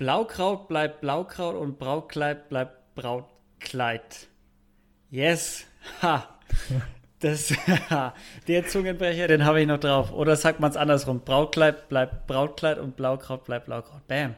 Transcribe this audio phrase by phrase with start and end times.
[0.00, 4.28] Blaukraut bleibt Blaukraut und Brautkleid bleibt Brautkleid.
[5.10, 5.66] Yes.
[6.00, 6.26] Ha.
[7.18, 7.52] Das,
[8.48, 10.10] der Zungenbrecher, den habe ich noch drauf.
[10.14, 11.20] Oder sagt man es andersrum?
[11.20, 14.08] Brautkleid bleibt Brautkleid und Blaukraut bleibt Blaukraut.
[14.08, 14.36] Bam.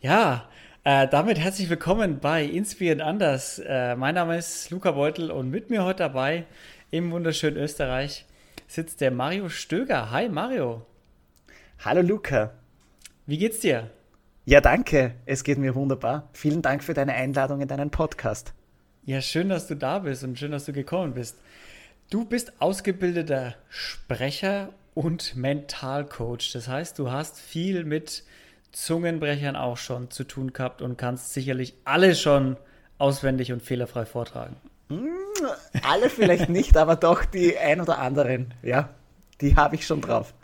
[0.00, 0.48] Ja,
[0.82, 3.60] äh, damit herzlich willkommen bei Inspiriert Anders.
[3.60, 6.46] Äh, mein Name ist Luca Beutel und mit mir heute dabei
[6.90, 8.26] im wunderschönen Österreich
[8.66, 10.10] sitzt der Mario Stöger.
[10.10, 10.84] Hi Mario.
[11.84, 12.54] Hallo Luca.
[13.26, 13.88] Wie geht's dir?
[14.48, 15.16] Ja, danke.
[15.26, 16.28] Es geht mir wunderbar.
[16.32, 18.52] Vielen Dank für deine Einladung in deinen Podcast.
[19.04, 21.36] Ja, schön, dass du da bist und schön, dass du gekommen bist.
[22.10, 26.52] Du bist ausgebildeter Sprecher und Mentalcoach.
[26.52, 28.22] Das heißt, du hast viel mit
[28.70, 32.56] Zungenbrechern auch schon zu tun gehabt und kannst sicherlich alle schon
[32.98, 34.54] auswendig und fehlerfrei vortragen.
[34.90, 35.08] Hm,
[35.82, 38.54] alle vielleicht nicht, aber doch die ein oder anderen.
[38.62, 38.90] Ja,
[39.40, 40.34] die habe ich schon drauf.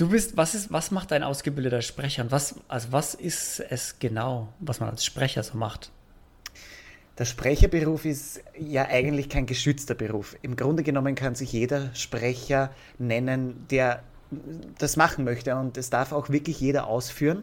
[0.00, 3.98] Du bist, was ist, was macht ein ausgebildeter Sprecher und was, also was ist es
[3.98, 5.90] genau, was man als Sprecher so macht?
[7.18, 10.38] Der Sprecherberuf ist ja eigentlich kein geschützter Beruf.
[10.40, 14.02] Im Grunde genommen kann sich jeder Sprecher nennen, der
[14.78, 17.42] das machen möchte und es darf auch wirklich jeder ausführen.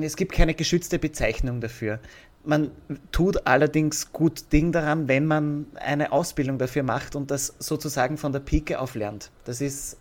[0.00, 1.98] Es gibt keine geschützte Bezeichnung dafür.
[2.44, 2.70] Man
[3.10, 8.30] tut allerdings gut Ding daran, wenn man eine Ausbildung dafür macht und das sozusagen von
[8.30, 9.32] der Pike auf lernt.
[9.44, 9.96] Das ist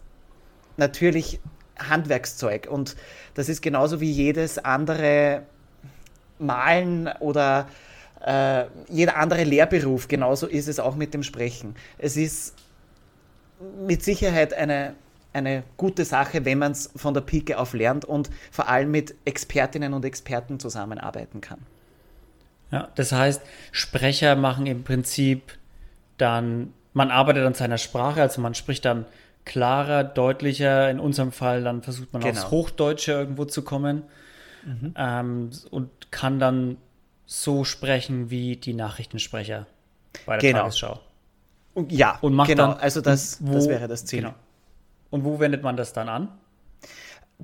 [0.77, 1.39] natürlich
[1.77, 2.95] Handwerkszeug und
[3.33, 5.43] das ist genauso wie jedes andere
[6.39, 7.67] Malen oder
[8.25, 10.07] äh, jeder andere Lehrberuf.
[10.07, 11.75] Genauso ist es auch mit dem Sprechen.
[11.97, 12.55] Es ist
[13.85, 14.95] mit Sicherheit eine,
[15.33, 19.15] eine gute Sache, wenn man es von der Pike auf lernt und vor allem mit
[19.25, 21.59] Expertinnen und Experten zusammenarbeiten kann.
[22.71, 25.57] Ja, das heißt, Sprecher machen im Prinzip
[26.17, 29.05] dann, man arbeitet an seiner Sprache, also man spricht dann
[29.45, 30.89] klarer, deutlicher.
[30.89, 32.33] In unserem Fall dann versucht man genau.
[32.33, 34.03] aufs Hochdeutsche irgendwo zu kommen
[34.65, 34.93] mhm.
[34.97, 36.77] ähm, und kann dann
[37.25, 39.67] so sprechen wie die Nachrichtensprecher
[40.25, 40.63] bei der genau.
[40.63, 40.99] Tagesschau.
[41.73, 42.67] Und, ja, und macht genau.
[42.67, 44.21] Dann, also das, wo, das wäre das Ziel.
[44.21, 44.33] Genau.
[45.09, 46.29] Und wo wendet man das dann an?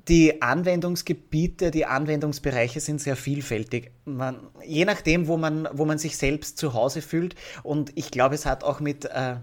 [0.08, 3.90] Die Anwendungsgebiete, die Anwendungsbereiche sind sehr vielfältig.
[4.06, 7.34] Man, je nachdem, wo man, wo man sich selbst zu Hause fühlt.
[7.62, 9.36] Und ich glaube, es hat auch mit, äh,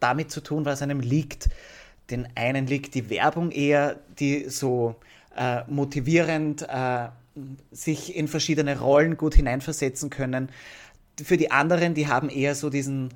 [0.00, 1.48] damit zu tun, was einem liegt
[2.10, 4.96] den einen liegt die Werbung eher, die so
[5.36, 7.08] äh, motivierend äh,
[7.72, 10.50] sich in verschiedene Rollen gut hineinversetzen können.
[11.22, 13.14] Für die anderen, die haben eher so diesen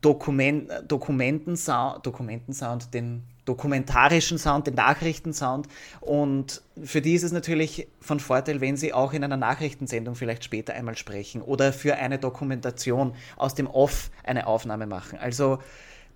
[0.00, 5.66] Dokument, Dokumentensound, Dokumentensound, den dokumentarischen Sound, den Nachrichtensound.
[6.00, 10.44] Und für die ist es natürlich von Vorteil, wenn sie auch in einer Nachrichtensendung vielleicht
[10.44, 15.18] später einmal sprechen oder für eine Dokumentation aus dem Off eine Aufnahme machen.
[15.18, 15.58] Also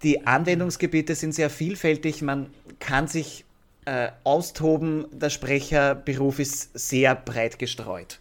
[0.04, 2.22] die Anwendungsgebiete sind sehr vielfältig.
[2.22, 3.44] Man kann sich
[3.86, 5.06] äh, austoben.
[5.10, 8.20] Der Sprecherberuf ist sehr breit gestreut.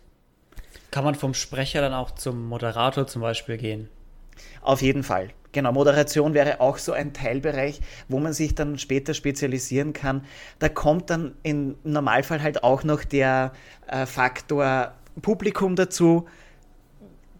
[0.91, 3.89] Kann man vom Sprecher dann auch zum Moderator zum Beispiel gehen?
[4.61, 5.29] Auf jeden Fall.
[5.51, 10.25] Genau, Moderation wäre auch so ein Teilbereich, wo man sich dann später spezialisieren kann.
[10.57, 13.51] Da kommt dann im Normalfall halt auch noch der
[13.87, 16.27] äh, Faktor Publikum dazu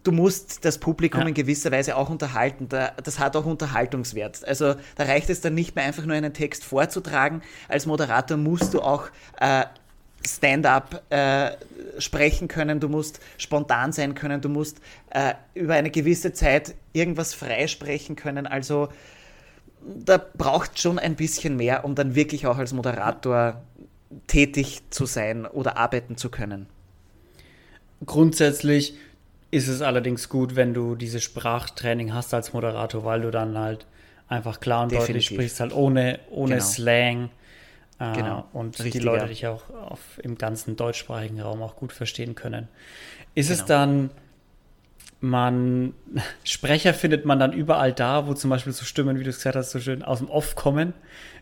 [0.04, 1.28] du musst das Publikum ja.
[1.28, 2.68] in gewisser Weise auch unterhalten.
[2.70, 4.46] Das hat auch Unterhaltungswert.
[4.48, 7.42] Also da reicht es dann nicht mehr einfach nur einen Text vorzutragen.
[7.68, 9.08] Als Moderator musst du auch
[9.40, 9.66] äh,
[10.26, 11.52] Stand-up äh,
[12.00, 17.34] sprechen können, du musst spontan sein können, du musst äh, über eine gewisse Zeit irgendwas
[17.34, 18.48] freisprechen können.
[18.48, 18.90] Also
[19.82, 23.62] da braucht schon ein bisschen mehr, um dann wirklich auch als Moderator
[24.28, 26.68] tätig zu sein oder arbeiten zu können.
[28.06, 28.96] Grundsätzlich
[29.54, 33.86] ist es allerdings gut, wenn du dieses Sprachtraining hast als Moderator, weil du dann halt
[34.28, 35.08] einfach klar und Definitiv.
[35.08, 36.66] deutlich sprichst, halt ohne, ohne genau.
[36.66, 37.30] Slang.
[38.00, 38.46] Äh, genau.
[38.52, 42.68] Und Richtig, die Leute dich auch auf, im ganzen deutschsprachigen Raum auch gut verstehen können.
[43.36, 43.62] Ist genau.
[43.62, 44.10] es dann,
[45.22, 45.94] man,
[46.44, 49.56] Sprecher findet man dann überall da, wo zum Beispiel so Stimmen, wie du es gesagt
[49.56, 50.94] hast, so schön aus dem Off kommen,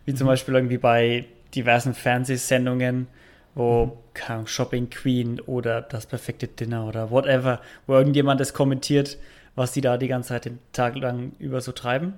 [0.04, 0.32] wie zum mhm.
[0.32, 1.24] Beispiel irgendwie bei
[1.56, 3.08] diversen Fernsehsendungen,
[3.56, 3.98] wo
[4.30, 4.48] mhm.
[4.48, 9.18] Shopping Queen oder das perfekte Dinner oder whatever, wo irgendjemand das kommentiert,
[9.56, 12.14] was die da die ganze Zeit den Tag lang über so treiben?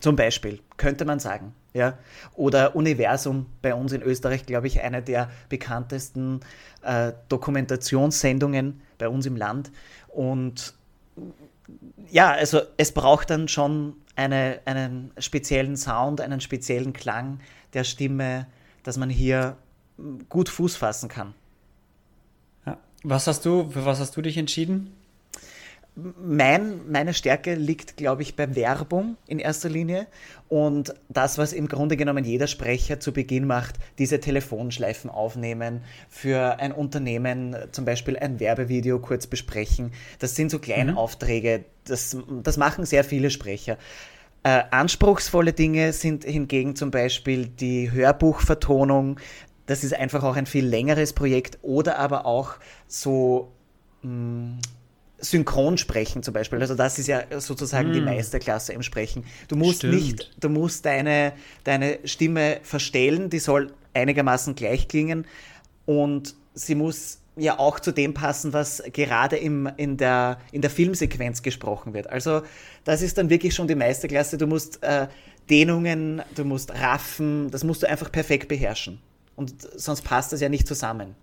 [0.00, 1.54] Zum Beispiel, könnte man sagen.
[1.74, 1.98] Ja?
[2.34, 6.40] Oder Universum bei uns in Österreich, glaube ich, eine der bekanntesten
[6.82, 9.70] äh, Dokumentationssendungen bei uns im Land.
[10.08, 10.74] Und
[12.10, 17.40] ja, also es braucht dann schon eine, einen speziellen Sound, einen speziellen Klang
[17.74, 18.46] der Stimme,
[18.82, 19.56] dass man hier
[20.28, 21.34] gut Fuß fassen kann.
[22.66, 22.78] Ja.
[23.02, 24.92] Was hast du, für was hast du dich entschieden?
[25.96, 30.06] mein, meine Stärke liegt, glaube ich, bei Werbung in erster Linie
[30.48, 36.58] und das, was im Grunde genommen jeder Sprecher zu Beginn macht, diese Telefonschleifen aufnehmen, für
[36.58, 39.92] ein Unternehmen zum Beispiel ein Werbevideo kurz besprechen.
[40.18, 40.98] Das sind so kleine mhm.
[40.98, 43.76] Aufträge, das, das machen sehr viele Sprecher.
[44.42, 49.20] Äh, anspruchsvolle Dinge sind hingegen zum Beispiel die Hörbuchvertonung.
[49.66, 52.54] Das ist einfach auch ein viel längeres Projekt oder aber auch
[52.88, 53.52] so
[54.02, 54.58] mh, mm,
[55.18, 56.60] Synchronsprechen zum Beispiel.
[56.60, 57.92] Also das ist ja sozusagen mm.
[57.92, 59.24] die Meisterklasse im Sprechen.
[59.48, 59.94] Du musst Stimmt.
[59.94, 61.32] nicht, du musst deine,
[61.64, 65.26] deine Stimme verstellen, die soll einigermaßen gleich klingen
[65.86, 70.70] und sie muss ja auch zu dem passen, was gerade im, in, der, in der
[70.70, 72.08] Filmsequenz gesprochen wird.
[72.08, 72.42] Also
[72.84, 74.36] das ist dann wirklich schon die Meisterklasse.
[74.36, 75.08] Du musst äh,
[75.48, 79.00] Dehnungen, du musst Raffen, das musst du einfach perfekt beherrschen.
[79.40, 81.14] Und sonst passt das ja nicht zusammen.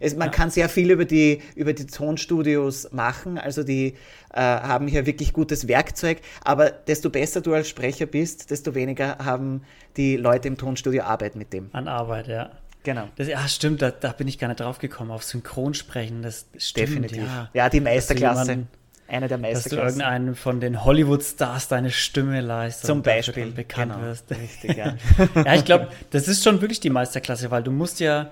[0.00, 0.32] Es, man ja.
[0.32, 3.94] kann sehr viel über die, über die Tonstudios machen, also die
[4.32, 9.18] äh, haben hier wirklich gutes Werkzeug, aber desto besser du als Sprecher bist, desto weniger
[9.18, 9.62] haben
[9.96, 11.70] die Leute im Tonstudio Arbeit mit dem.
[11.72, 12.50] An Arbeit, ja.
[12.82, 13.08] Genau.
[13.14, 16.88] Das, ja, stimmt, da, da, bin ich gar nicht drauf gekommen, auf Synchronsprechen, das stimmt,
[16.88, 17.22] Definitiv.
[17.22, 18.66] Ja, ja die Meisterklasse.
[19.08, 19.78] Eine der Meisterklassen.
[19.78, 22.86] Dass du irgendeinen von den Hollywood-Stars deine Stimme leistest.
[22.86, 23.50] Zum Beispiel.
[23.50, 24.04] bekannt genau.
[24.04, 24.30] wirst.
[24.30, 24.96] Richtig, ja.
[25.34, 28.30] ja, ich glaube, das ist schon wirklich die Meisterklasse, weil du musst ja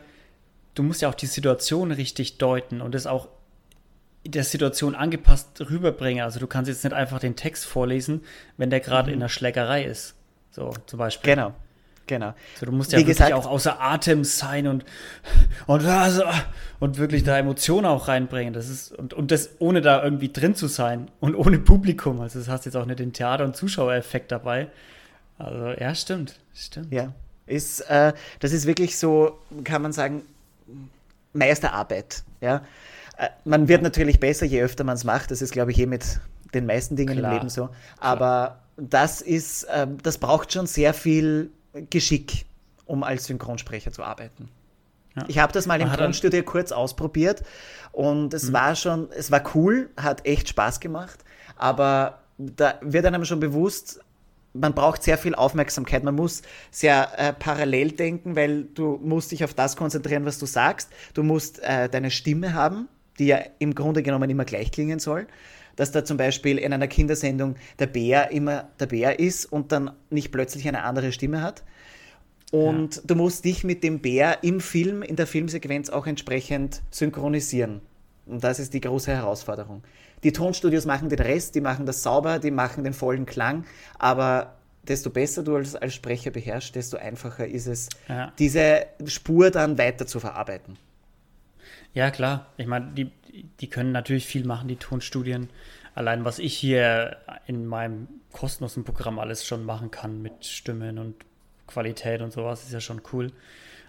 [0.77, 3.29] du musst ja auch die Situation richtig deuten und es auch
[4.25, 6.23] der Situation angepasst rüberbringen.
[6.23, 8.23] Also du kannst jetzt nicht einfach den Text vorlesen,
[8.57, 9.15] wenn der gerade mhm.
[9.15, 10.15] in der Schlägerei ist.
[10.51, 11.35] So zum Beispiel.
[11.35, 11.55] Genau.
[12.07, 12.35] Genau.
[12.59, 14.85] So, du musst ja Wie wirklich gesagt, auch außer Atem sein und,
[15.67, 16.23] und, also,
[16.79, 18.55] und wirklich da Emotionen auch reinbringen.
[18.55, 22.21] Das ist, und, und das ohne da irgendwie drin zu sein und ohne Publikum.
[22.21, 24.69] Also das hast jetzt auch nicht den Theater- und Zuschauereffekt dabei.
[25.39, 26.39] Also ja, stimmt.
[26.55, 26.93] Stimmt.
[26.93, 27.13] Ja.
[27.47, 30.23] Ist, äh, das ist wirklich so, kann man sagen,
[31.33, 32.23] Meisterarbeit.
[32.41, 32.63] Ja?
[33.17, 35.31] Äh, man wird natürlich besser, je öfter man es macht.
[35.31, 36.21] Das ist, glaube ich, eh mit
[36.55, 37.33] den meisten Dingen Klar.
[37.33, 37.69] im Leben so.
[37.99, 38.89] Aber Klar.
[38.91, 41.51] das ist, äh, das braucht schon sehr viel
[41.91, 42.47] Geschick,
[42.85, 44.49] um als Synchronsprecher zu arbeiten.
[45.17, 45.25] Ja.
[45.29, 47.43] Ich habe das mal im Tonstudio kurz ausprobiert
[47.93, 48.53] und es mhm.
[48.53, 51.25] war schon, es war cool, hat echt Spaß gemacht,
[51.57, 54.01] aber da wird einem schon bewusst,
[54.61, 56.03] man braucht sehr viel Aufmerksamkeit.
[56.03, 60.47] Man muss sehr äh, parallel denken, weil du musst dich auf das konzentrieren, was du
[60.47, 60.91] sagst.
[61.15, 62.89] Du musst äh, deine Stimme haben,
[63.19, 65.27] die ja im Grunde genommen immer gleich klingen soll.
[65.77, 69.91] Dass da zum Beispiel in einer Kindersendung der Bär immer der Bär ist und dann
[70.11, 71.63] nicht plötzlich eine andere Stimme hat.
[72.51, 73.03] Und ja.
[73.07, 77.81] du musst dich mit dem Bär im Film, in der Filmsequenz auch entsprechend synchronisieren.
[78.27, 79.83] Und das ist die große Herausforderung.
[80.23, 83.65] Die Tonstudios machen den Rest, die machen das sauber, die machen den vollen Klang,
[83.99, 84.57] aber
[84.89, 88.33] desto besser du als, als Sprecher beherrschst, desto einfacher ist es, ja.
[88.39, 90.79] diese Spur dann weiter zu verarbeiten.
[91.97, 92.53] Ja, klar.
[92.59, 93.11] Ich meine, die,
[93.59, 95.49] die können natürlich viel machen, die Tonstudien.
[95.95, 97.17] Allein was ich hier
[97.47, 101.15] in meinem kostenlosen Programm alles schon machen kann mit Stimmen und
[101.67, 103.33] Qualität und sowas, ist ja schon cool.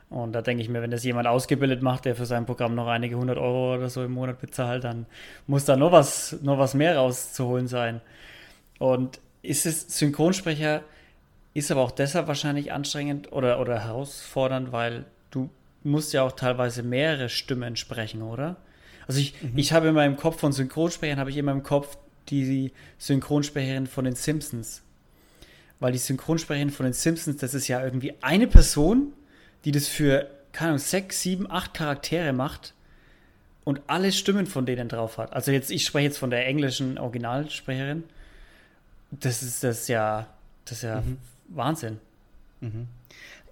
[0.09, 2.87] Und da denke ich mir, wenn das jemand ausgebildet macht, der für sein Programm noch
[2.87, 5.05] einige hundert Euro oder so im Monat bezahlt, dann
[5.45, 7.99] muss da noch was, noch was mehr rauszuholen sein.
[8.79, 10.81] Und ist es Synchronsprecher,
[11.53, 15.03] ist aber auch deshalb wahrscheinlich anstrengend oder, oder herausfordernd, weil
[15.87, 18.57] du musst ja auch teilweise mehrere Stimmen sprechen, oder?
[19.07, 19.53] Also ich, mhm.
[19.55, 21.97] ich habe in meinem Kopf von Synchronsprechern, habe ich immer im Kopf
[22.27, 24.81] die Synchronsprecherin von den Simpsons.
[25.79, 29.13] Weil die Synchronsprecherin von den Simpsons, das ist ja irgendwie eine Person,
[29.63, 32.73] die das für, keine Ahnung, sechs, sieben, acht Charaktere macht
[33.63, 35.31] und alle Stimmen von denen drauf hat.
[35.31, 38.03] Also jetzt, ich spreche jetzt von der englischen Originalsprecherin.
[39.11, 40.27] Das ist das ja,
[40.65, 41.17] das ist ja mhm.
[41.47, 42.01] Wahnsinn.
[42.59, 42.89] Mhm.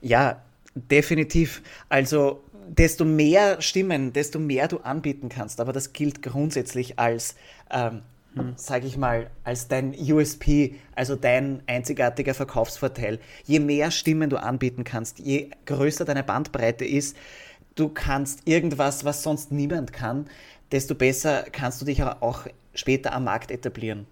[0.01, 0.41] Ja,
[0.75, 1.61] definitiv.
[1.89, 5.59] Also desto mehr Stimmen, desto mehr du anbieten kannst.
[5.59, 7.35] Aber das gilt grundsätzlich als
[7.71, 8.01] ähm,
[8.35, 8.53] hm.
[8.57, 13.19] sage ich mal, als dein USP, also dein einzigartiger Verkaufsvorteil.
[13.45, 17.15] Je mehr Stimmen du anbieten kannst, je größer deine Bandbreite ist,
[17.75, 20.25] du kannst irgendwas, was sonst niemand kann,
[20.71, 24.05] desto besser kannst du dich auch später am Markt etablieren.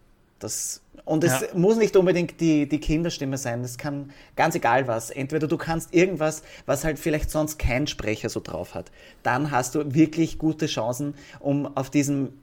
[0.43, 1.47] Das, und es ja.
[1.53, 5.09] muss nicht unbedingt die, die Kinderstimme sein, es kann ganz egal was.
[5.09, 8.91] Entweder du kannst irgendwas, was halt vielleicht sonst kein Sprecher so drauf hat.
[9.23, 12.33] Dann hast du wirklich gute Chancen, um auf diesem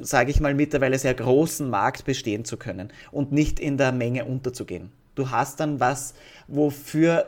[0.00, 4.24] sage ich mal, mittlerweile sehr großen Markt bestehen zu können und nicht in der Menge
[4.24, 4.90] unterzugehen.
[5.14, 6.14] Du hast dann was,
[6.48, 7.26] wofür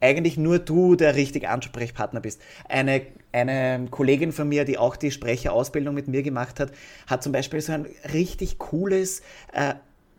[0.00, 2.40] eigentlich nur du der richtige Ansprechpartner bist.
[2.68, 3.02] Eine,
[3.34, 6.72] eine Kollegin von mir, die auch die Sprecherausbildung mit mir gemacht hat,
[7.06, 9.22] hat zum Beispiel so ein richtig cooles,
[9.52, 9.74] äh,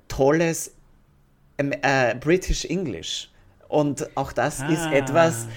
[0.08, 0.74] tolles
[1.58, 3.30] ähm, äh, British English.
[3.68, 4.70] Und auch das ah.
[4.70, 5.48] ist etwas,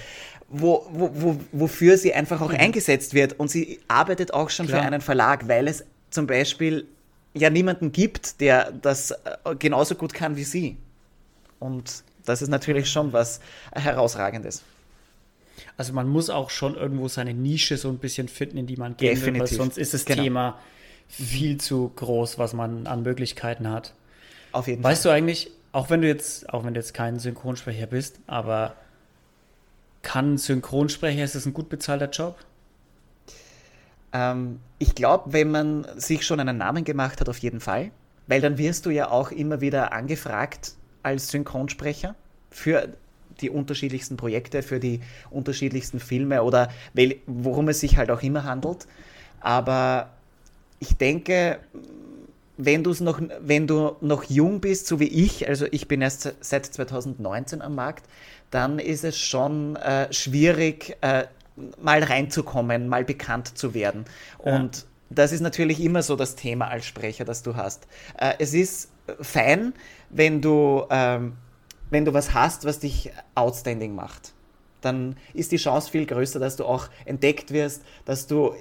[0.49, 2.61] wo, wo, wo, wofür sie einfach auch mhm.
[2.61, 3.39] eingesetzt wird.
[3.39, 4.81] Und sie arbeitet auch schon Klar.
[4.81, 6.87] für einen Verlag, weil es zum Beispiel
[7.35, 9.17] ja niemanden gibt, der das äh,
[9.59, 10.77] genauso gut kann wie sie.
[11.59, 13.41] Und das ist natürlich schon was
[13.73, 14.63] Herausragendes.
[15.79, 18.97] Also man muss auch schon irgendwo seine Nische so ein bisschen finden, in die man
[18.97, 19.35] gehen Definitiv.
[19.35, 20.23] will, weil sonst ist das genau.
[20.23, 20.59] Thema
[21.07, 23.95] viel zu groß, was man an Möglichkeiten hat.
[24.53, 25.13] Auf jeden weißt Fall.
[25.13, 28.75] Weißt du eigentlich, auch wenn du jetzt, auch wenn du jetzt kein Synchronsprecher bist, aber
[30.03, 32.37] kann Synchronsprecher, ist das ein gut bezahlter Job?
[34.13, 37.93] Ähm, ich glaube, wenn man sich schon einen Namen gemacht hat, auf jeden Fall.
[38.27, 42.17] Weil dann wirst du ja auch immer wieder angefragt als Synchronsprecher
[42.51, 42.89] für
[43.41, 46.71] die unterschiedlichsten Projekte, für die unterschiedlichsten Filme oder
[47.27, 48.87] worum es sich halt auch immer handelt.
[49.41, 50.11] Aber
[50.81, 51.59] ich denke,
[52.57, 56.67] wenn, noch, wenn du noch jung bist, so wie ich, also ich bin erst seit
[56.67, 58.07] 2019 am Markt,
[58.51, 61.25] dann ist es schon äh, schwierig, äh,
[61.81, 64.05] mal reinzukommen, mal bekannt zu werden.
[64.39, 64.83] Und ja.
[65.11, 67.87] das ist natürlich immer so das Thema als Sprecher, das du hast.
[68.19, 68.91] Äh, es ist
[69.21, 69.73] fein,
[70.11, 71.35] wenn du, ähm,
[71.91, 74.33] wenn du was hast, was dich outstanding macht.
[74.81, 78.55] Dann ist die Chance viel größer, dass du auch entdeckt wirst, dass du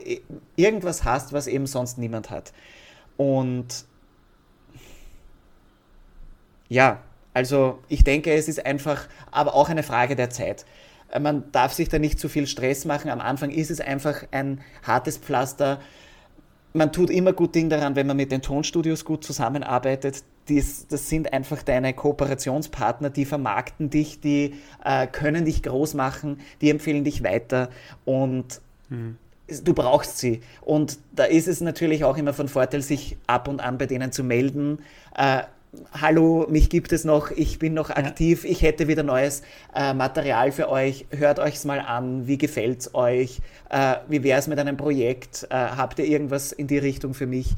[0.55, 2.53] irgendwas hast, was eben sonst niemand hat.
[3.17, 3.85] Und
[6.69, 7.01] ja,
[7.33, 10.65] also ich denke, es ist einfach aber auch eine Frage der Zeit.
[11.11, 13.09] Äh, man darf sich da nicht zu viel Stress machen.
[13.09, 15.79] Am Anfang ist es einfach ein hartes Pflaster.
[16.73, 20.23] Man tut immer gut Ding daran, wenn man mit den Tonstudios gut zusammenarbeitet.
[20.49, 26.39] Dies, das sind einfach deine Kooperationspartner, die vermarkten dich, die äh, können dich groß machen,
[26.61, 27.69] die empfehlen dich weiter
[28.05, 29.17] und mhm.
[29.47, 30.41] du brauchst sie.
[30.61, 34.11] Und da ist es natürlich auch immer von Vorteil, sich ab und an bei denen
[34.11, 34.79] zu melden.
[35.17, 35.43] Äh,
[35.91, 38.51] hallo, mich gibt es noch, ich bin noch aktiv, ja.
[38.51, 39.43] ich hätte wieder neues
[39.75, 43.39] äh, Material für euch, hört euch es mal an, wie gefällt es euch,
[43.69, 47.27] äh, wie wäre es mit einem Projekt, äh, habt ihr irgendwas in die Richtung für
[47.27, 47.55] mich?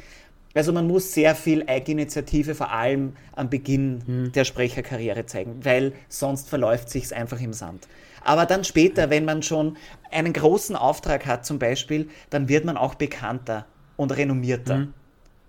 [0.54, 4.32] Also man muss sehr viel Eigeninitiative vor allem am Beginn hm.
[4.32, 7.88] der Sprecherkarriere zeigen, weil sonst verläuft sich einfach im Sand.
[8.24, 9.78] Aber dann später, wenn man schon
[10.12, 13.66] einen großen Auftrag hat zum Beispiel, dann wird man auch bekannter
[13.96, 14.76] und renommierter.
[14.76, 14.94] Hm.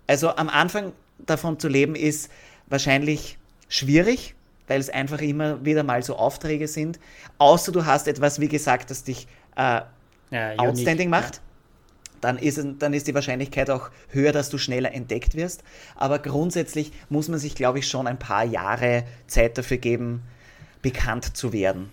[0.07, 2.31] Also am Anfang davon zu leben ist
[2.67, 3.37] wahrscheinlich
[3.69, 4.35] schwierig,
[4.67, 6.99] weil es einfach immer wieder mal so Aufträge sind.
[7.37, 9.81] Außer du hast etwas, wie gesagt, das dich äh,
[10.31, 11.37] ja, outstanding macht.
[11.37, 11.41] Ja.
[12.21, 15.63] Dann ist, dann ist die Wahrscheinlichkeit auch höher, dass du schneller entdeckt wirst.
[15.95, 20.21] Aber grundsätzlich muss man sich, glaube ich, schon ein paar Jahre Zeit dafür geben,
[20.81, 21.89] bekannt zu werden.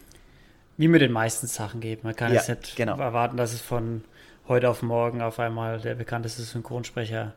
[0.77, 2.05] Wie mit den meisten Sachen geht.
[2.05, 2.99] Man kann ja, jetzt nicht genau.
[2.99, 4.05] erwarten, dass es von
[4.47, 7.35] heute auf morgen auf einmal der bekannteste Synchronsprecher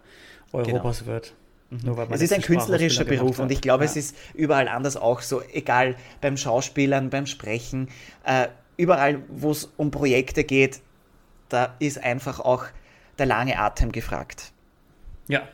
[0.53, 1.11] Europas genau.
[1.11, 1.33] wird.
[1.69, 1.97] Mhm.
[2.09, 3.89] es ist ein künstlerischer Beruf und ich glaube, ja.
[3.89, 7.87] es ist überall anders auch so, egal beim Schauspielern, beim Sprechen,
[8.25, 10.81] äh, überall, wo es um Projekte geht,
[11.47, 12.65] da ist einfach auch
[13.17, 14.51] der lange Atem gefragt.
[15.27, 15.47] Ja.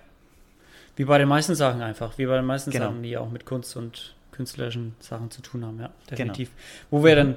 [0.96, 2.86] Wie bei den meisten Sachen einfach, wie bei den meisten genau.
[2.86, 6.50] Sachen, die auch mit Kunst und künstlerischen Sachen zu tun haben, ja, definitiv.
[6.50, 6.88] Genau.
[6.92, 7.36] Wo wäre denn,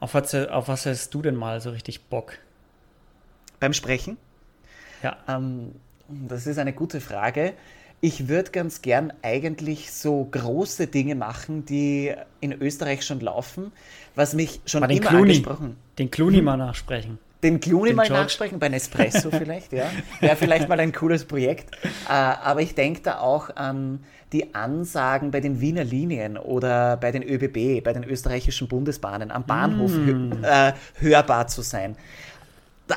[0.00, 2.38] auf was, auf was hast du denn mal so richtig Bock?
[3.58, 4.16] Beim Sprechen?
[5.02, 5.16] Ja.
[5.28, 5.72] Ähm,
[6.08, 7.54] das ist eine gute Frage.
[8.00, 13.72] Ich würde ganz gern eigentlich so große Dinge machen, die in Österreich schon laufen,
[14.14, 15.76] was mich schon immer Clooney, angesprochen.
[15.98, 16.44] Den Clooney hm?
[16.44, 17.18] mal nachsprechen.
[17.42, 18.22] Den Clooney den mal George.
[18.22, 19.86] nachsprechen, bei Nespresso vielleicht, ja.
[20.20, 21.74] Wäre vielleicht mal ein cooles Projekt.
[22.08, 24.00] Äh, aber ich denke da auch an
[24.32, 29.44] die Ansagen bei den Wiener Linien oder bei den ÖBB, bei den österreichischen Bundesbahnen, am
[29.44, 30.44] Bahnhof mm.
[30.44, 31.96] äh, hörbar zu sein.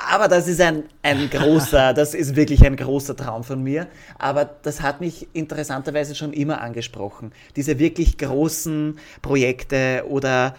[0.10, 3.88] Aber das ist ein, ein großer, das ist wirklich ein großer Traum von mir.
[4.18, 7.32] Aber das hat mich interessanterweise schon immer angesprochen.
[7.56, 10.56] Diese wirklich großen Projekte oder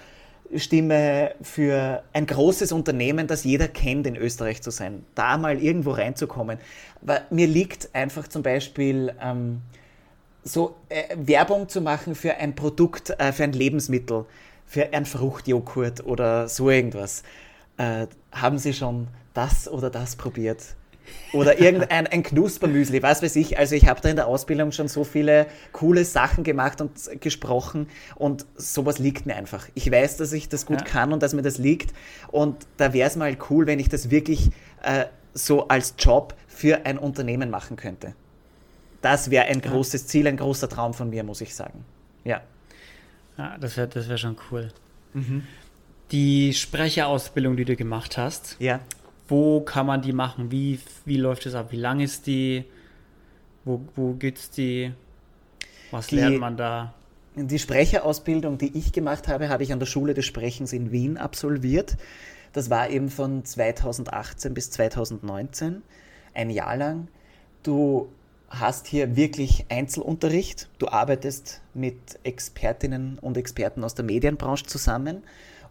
[0.56, 5.92] Stimme für ein großes Unternehmen, das jeder kennt in Österreich zu sein, da mal irgendwo
[5.92, 6.58] reinzukommen.
[7.00, 9.62] Weil mir liegt einfach zum Beispiel ähm,
[10.42, 14.26] so äh, Werbung zu machen für ein Produkt, äh, für ein Lebensmittel,
[14.66, 17.22] für ein Fruchtjoghurt oder so irgendwas.
[17.76, 20.76] Äh, haben Sie schon das oder das probiert.
[21.32, 23.58] Oder irgendein ein Knuspermüsli, was weiß ich.
[23.58, 27.88] Also ich habe da in der Ausbildung schon so viele coole Sachen gemacht und gesprochen
[28.14, 29.68] und sowas liegt mir einfach.
[29.75, 30.87] Ich weiß, dass ich das gut ja.
[30.87, 31.92] kann und dass mir das liegt
[32.28, 34.50] und da wäre es mal cool, wenn ich das wirklich
[34.82, 38.14] äh, so als Job für ein Unternehmen machen könnte.
[39.02, 41.84] Das wäre ein großes Ziel, ein großer Traum von mir, muss ich sagen.
[42.25, 42.40] Ja.
[43.37, 44.73] Ja, das wäre das wär schon cool.
[45.12, 45.42] Mhm.
[46.11, 48.80] Die Sprecherausbildung, die du gemacht hast, ja.
[49.28, 50.50] Wo kann man die machen?
[50.50, 51.69] Wie, wie läuft es ab?
[51.71, 52.64] Wie lang ist die?
[53.64, 54.93] Wo, wo es die?
[55.90, 56.95] Was die, lernt man da?
[57.37, 61.16] Die Sprecherausbildung, die ich gemacht habe, habe ich an der Schule des Sprechens in Wien
[61.16, 61.97] absolviert.
[62.52, 65.83] Das war eben von 2018 bis 2019,
[66.35, 67.09] ein Jahr lang.
[67.62, 68.09] Du
[68.49, 70.69] hast hier wirklich Einzelunterricht.
[70.78, 75.23] Du arbeitest mit Expertinnen und Experten aus der Medienbranche zusammen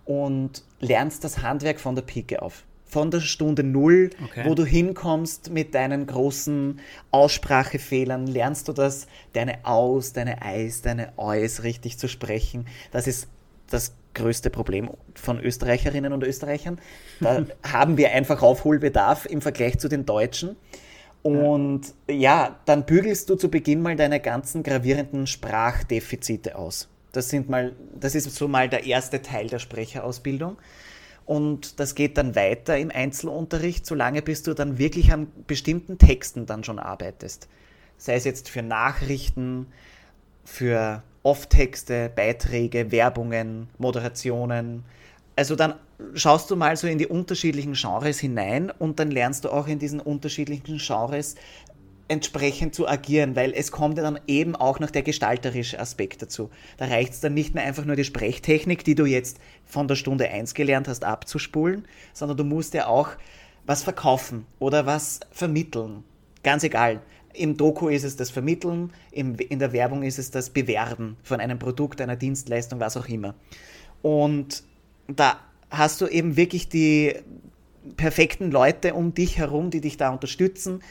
[0.06, 2.64] und lernst das Handwerk von der Pike auf.
[2.94, 4.44] Von der Stunde Null, okay.
[4.46, 11.12] wo du hinkommst mit deinen großen Aussprachefehlern, lernst du das, deine Aus, deine Eis, deine
[11.18, 12.68] Eus richtig zu sprechen.
[12.92, 13.30] Das ist
[13.72, 16.78] das größte Problem von Österreicherinnen und Österreichern.
[17.20, 20.56] Da haben wir einfach Aufholbedarf im Vergleich zu den Deutschen.
[21.24, 22.14] Und ja.
[22.14, 26.90] ja, dann bügelst du zu Beginn mal deine ganzen gravierenden Sprachdefizite aus.
[27.12, 30.58] Das, sind mal, das ist so mal der erste Teil der Sprecherausbildung.
[31.25, 36.46] Und das geht dann weiter im Einzelunterricht, solange bis du dann wirklich an bestimmten Texten
[36.46, 37.48] dann schon arbeitest.
[37.98, 39.68] Sei es jetzt für Nachrichten,
[40.44, 44.84] für Off-Texte, Beiträge, Werbungen, Moderationen.
[45.36, 45.75] Also dann
[46.13, 49.80] schaust du mal so in die unterschiedlichen Genres hinein und dann lernst du auch in
[49.80, 51.36] diesen unterschiedlichen Genres
[52.08, 56.50] entsprechend zu agieren, weil es kommt ja dann eben auch noch der gestalterische Aspekt dazu.
[56.78, 59.96] Da reicht es dann nicht mehr einfach nur die Sprechtechnik, die du jetzt von der
[59.96, 63.10] Stunde 1 gelernt hast, abzuspulen, sondern du musst ja auch
[63.66, 66.04] was verkaufen oder was vermitteln.
[66.44, 67.02] Ganz egal.
[67.34, 71.58] Im Doku ist es das Vermitteln, in der Werbung ist es das Bewerben von einem
[71.58, 73.34] Produkt, einer Dienstleistung, was auch immer.
[74.04, 74.64] Und
[75.08, 75.40] da
[75.72, 77.16] hast du eben wirklich die
[77.98, 80.82] perfekten Leute um dich herum, die dich da unterstützen.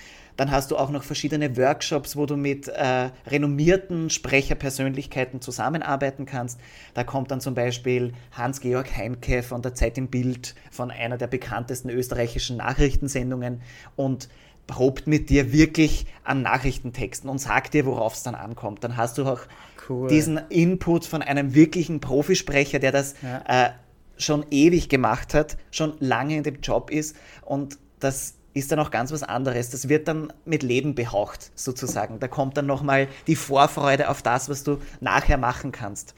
[0.43, 6.59] Dann hast du auch noch verschiedene Workshops, wo du mit äh, renommierten Sprecherpersönlichkeiten zusammenarbeiten kannst.
[6.95, 11.29] Da kommt dann zum Beispiel Hans-Georg Heinke von der Zeit im Bild, von einer der
[11.29, 13.61] bekanntesten österreichischen Nachrichtensendungen
[13.95, 14.29] und
[14.67, 18.83] probt mit dir wirklich an Nachrichtentexten und sagt dir, worauf es dann ankommt.
[18.83, 19.43] Dann hast du auch
[19.89, 20.09] cool.
[20.09, 23.67] diesen Input von einem wirklichen Profisprecher, der das ja.
[23.67, 23.71] äh,
[24.17, 28.91] schon ewig gemacht hat, schon lange in dem Job ist und das ist dann auch
[28.91, 29.71] ganz was anderes.
[29.71, 32.21] Das wird dann mit Leben behaucht, sozusagen.
[32.21, 36.15] Da kommt dann nochmal die Vorfreude auf das, was du nachher machen kannst.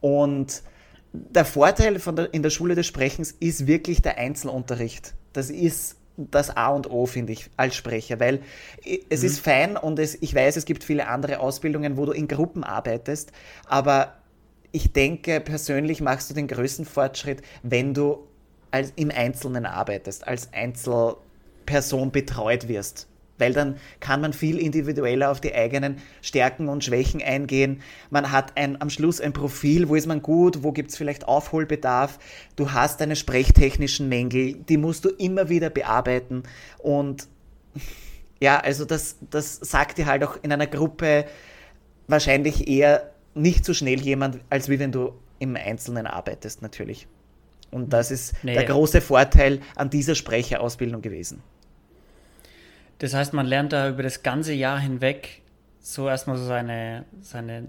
[0.00, 0.62] Und
[1.12, 5.14] der Vorteil von der, in der Schule des Sprechens ist wirklich der Einzelunterricht.
[5.32, 8.40] Das ist das A und O, finde ich, als Sprecher, weil
[9.08, 9.26] es mhm.
[9.26, 12.62] ist fein und es, ich weiß, es gibt viele andere Ausbildungen, wo du in Gruppen
[12.62, 13.32] arbeitest,
[13.66, 14.14] aber
[14.70, 18.26] ich denke, persönlich machst du den größten Fortschritt, wenn du
[18.70, 20.52] als, im Einzelnen arbeitest, als
[21.64, 23.08] Einzelperson betreut wirst.
[23.36, 27.82] Weil dann kann man viel individueller auf die eigenen Stärken und Schwächen eingehen.
[28.08, 31.26] Man hat ein, am Schluss ein Profil, wo ist man gut, wo gibt es vielleicht
[31.26, 32.20] Aufholbedarf.
[32.54, 36.44] Du hast deine sprechtechnischen Mängel, die musst du immer wieder bearbeiten.
[36.78, 37.26] Und
[38.40, 41.24] ja, also das, das sagt dir halt auch in einer Gruppe
[42.06, 47.08] wahrscheinlich eher nicht so schnell jemand, als wie wenn du im Einzelnen arbeitest, natürlich.
[47.72, 48.54] Und das ist nee.
[48.54, 51.42] der große Vorteil an dieser Sprecherausbildung gewesen.
[53.04, 55.42] Das heißt, man lernt da über das ganze Jahr hinweg
[55.78, 57.66] so erstmal so seine, seine,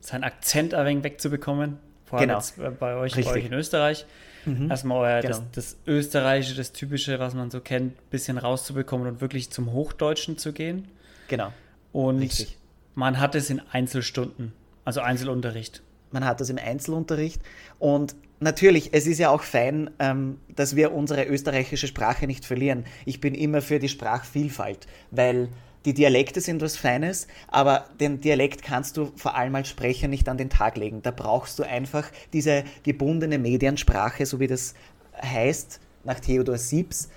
[0.00, 1.78] seinen Akzent ein wenig wegzubekommen.
[2.06, 2.40] Vor allem genau.
[2.40, 4.04] jetzt bei euch, bei euch in Österreich.
[4.44, 4.68] Mhm.
[4.68, 5.44] Erstmal euer, genau.
[5.52, 9.72] das, das, Österreichische, das Typische, was man so kennt, ein bisschen rauszubekommen und wirklich zum
[9.72, 10.88] Hochdeutschen zu gehen.
[11.28, 11.52] Genau.
[11.92, 12.58] Und Richtig.
[12.96, 14.54] man hat es in Einzelstunden.
[14.84, 15.82] Also Einzelunterricht.
[16.10, 17.40] Man hat das im Einzelunterricht.
[17.78, 22.84] Und natürlich, es ist ja auch fein, ähm, dass wir unsere österreichische Sprache nicht verlieren.
[23.04, 25.48] Ich bin immer für die Sprachvielfalt, weil
[25.84, 30.28] die Dialekte sind was Feines, aber den Dialekt kannst du vor allem als Sprecher nicht
[30.28, 31.02] an den Tag legen.
[31.02, 34.74] Da brauchst du einfach diese gebundene Mediensprache, so wie das
[35.20, 37.08] heißt, nach Theodor Siebs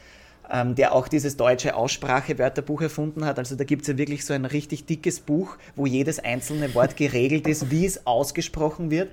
[0.52, 3.40] ähm, der auch dieses deutsche Aussprachewörterbuch erfunden hat.
[3.40, 6.98] Also da gibt es ja wirklich so ein richtig dickes Buch, wo jedes einzelne Wort
[6.98, 9.10] geregelt ist, wie es ausgesprochen wird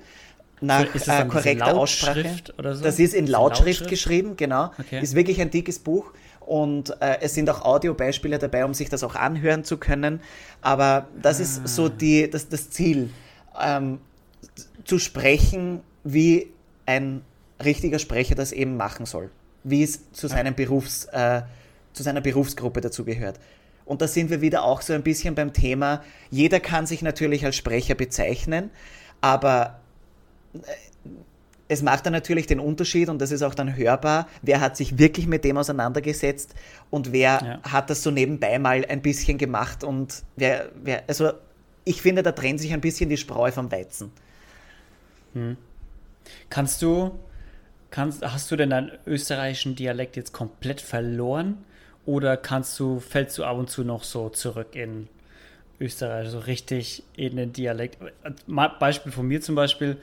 [0.63, 2.25] nach äh, korrekter Aussprache.
[2.57, 2.83] So?
[2.83, 4.71] Das ist in Lautschrift, Lautschrift, geschrieben, genau.
[4.79, 5.01] Okay.
[5.01, 9.03] Ist wirklich ein dickes Buch und äh, es sind auch Audiobeispiele dabei, um sich das
[9.03, 10.19] auch anhören zu können.
[10.61, 11.43] Aber das ah.
[11.43, 13.09] ist so die, das, das Ziel,
[13.61, 13.99] ähm,
[14.85, 16.47] zu sprechen, wie
[16.85, 17.21] ein
[17.63, 19.29] richtiger Sprecher das eben machen soll
[19.63, 21.41] wie es zu, seinem Berufs, äh,
[21.93, 23.39] zu seiner Berufsgruppe dazugehört.
[23.85, 27.45] Und da sind wir wieder auch so ein bisschen beim Thema, jeder kann sich natürlich
[27.45, 28.69] als Sprecher bezeichnen,
[29.21, 29.79] aber
[31.67, 34.97] es macht dann natürlich den Unterschied und das ist auch dann hörbar, wer hat sich
[34.97, 36.53] wirklich mit dem auseinandergesetzt
[36.89, 37.71] und wer ja.
[37.71, 41.31] hat das so nebenbei mal ein bisschen gemacht und wer, wer, also
[41.85, 44.11] ich finde, da trennt sich ein bisschen die Spreu vom Weizen.
[45.33, 45.57] Hm.
[46.49, 47.11] Kannst du
[47.93, 51.63] Kannst, hast du denn deinen österreichischen Dialekt jetzt komplett verloren?
[52.07, 55.09] Oder kannst du, fällst du ab und zu noch so zurück in
[55.79, 57.99] Österreich, so richtig in den Dialekt?
[58.79, 59.97] Beispiel von mir zum Beispiel,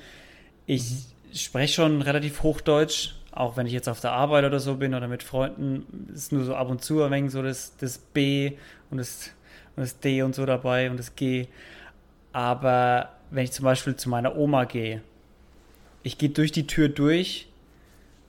[0.70, 1.34] ich mhm.
[1.34, 5.08] spreche schon relativ Hochdeutsch, auch wenn ich jetzt auf der Arbeit oder so bin oder
[5.08, 8.52] mit Freunden, ist nur so ab und zu ein wenig so das, das B
[8.90, 9.30] und das,
[9.76, 11.48] und das D und so dabei und das G.
[12.32, 15.02] Aber wenn ich zum Beispiel zu meiner Oma gehe,
[16.02, 17.48] ich gehe durch die Tür durch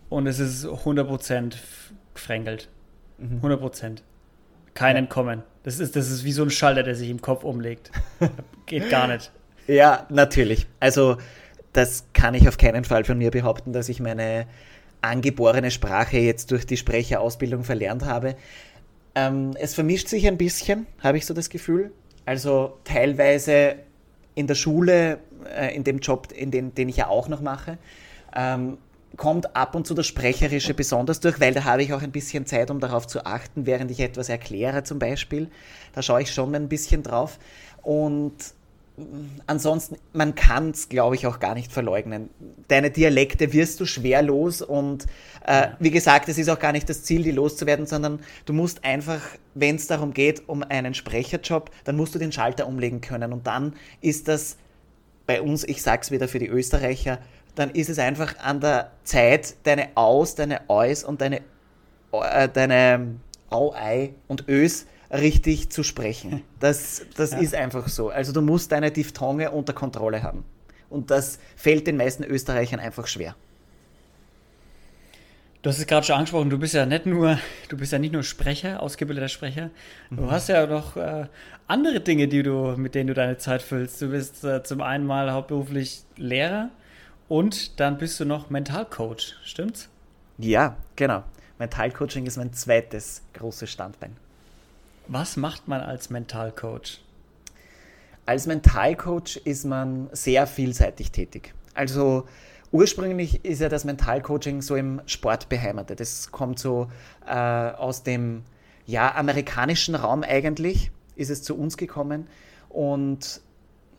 [0.10, 1.54] und es ist 100%
[2.14, 2.70] gefränkelt.
[3.22, 3.90] 100%.
[3.90, 3.96] Mhm.
[4.74, 5.00] Kein ja.
[5.00, 5.44] Entkommen.
[5.64, 7.92] Das ist, das ist wie so ein Schalter, der sich im Kopf umlegt.
[8.66, 9.32] Geht gar nicht.
[9.68, 10.66] Ja, natürlich.
[10.80, 11.18] Also,
[11.74, 14.46] das kann ich auf keinen Fall von mir behaupten, dass ich meine
[15.02, 18.36] angeborene Sprache jetzt durch die Sprecherausbildung verlernt habe.
[19.16, 21.92] Ähm, es vermischt sich ein bisschen, habe ich so das Gefühl.
[22.26, 23.76] Also teilweise
[24.36, 25.20] in der Schule,
[25.56, 27.78] äh, in dem Job, in den, den ich ja auch noch mache,
[28.36, 28.78] ähm,
[29.18, 32.46] kommt ab und zu das Sprecherische besonders durch, weil da habe ich auch ein bisschen
[32.46, 35.50] Zeit, um darauf zu achten, während ich etwas erkläre zum Beispiel.
[35.94, 37.38] Da schaue ich schon ein bisschen drauf.
[37.82, 38.36] Und
[39.48, 42.30] ansonsten, man kann es, glaube ich, auch gar nicht verleugnen.
[42.68, 45.08] Deine Dialekte wirst du schwer los und
[45.46, 48.84] äh, wie gesagt, es ist auch gar nicht das Ziel, die loszuwerden, sondern du musst
[48.84, 49.22] einfach,
[49.54, 53.48] wenn es darum geht, um einen Sprecherjob, dann musst du den Schalter umlegen können und
[53.48, 54.58] dann ist das
[55.26, 57.20] bei uns, ich sag's wieder für die Österreicher,
[57.56, 61.42] dann ist es einfach an der Zeit, deine Aus, deine Eus und deine,
[62.12, 63.16] äh, deine
[63.50, 66.44] Au, Ei und Ös richtig zu sprechen.
[66.60, 67.40] Das, das ja.
[67.40, 68.10] ist einfach so.
[68.10, 70.44] Also du musst deine Diphthonge unter Kontrolle haben.
[70.92, 73.36] Und das fällt den meisten Österreichern einfach schwer.
[75.64, 78.14] Du hast es gerade schon angesprochen, du bist ja nicht nur, du bist ja nicht
[78.14, 79.70] nur Sprecher, ausgebildeter Sprecher.
[80.10, 80.32] Du mhm.
[80.32, 81.28] hast ja noch äh,
[81.68, 84.02] andere Dinge, die du, mit denen du deine Zeit füllst.
[84.02, 86.70] Du bist äh, zum einen mal hauptberuflich Lehrer
[87.28, 89.90] und dann bist du noch Mentalcoach, stimmt's?
[90.38, 91.24] Ja, genau.
[91.60, 94.18] Mentalcoaching ist mein zweites großes Standbein.
[95.14, 97.02] Was macht man als Mentalcoach?
[98.26, 101.54] Als Mentalcoach ist man sehr vielseitig tätig.
[101.74, 102.30] Also
[102.72, 106.00] ursprünglich ist ja das Mentalcoaching so im Sport beheimatet.
[106.00, 106.90] Das kommt so
[107.28, 108.44] äh, aus dem
[108.86, 112.28] ja, amerikanischen Raum eigentlich, ist es zu uns gekommen.
[112.70, 113.42] Und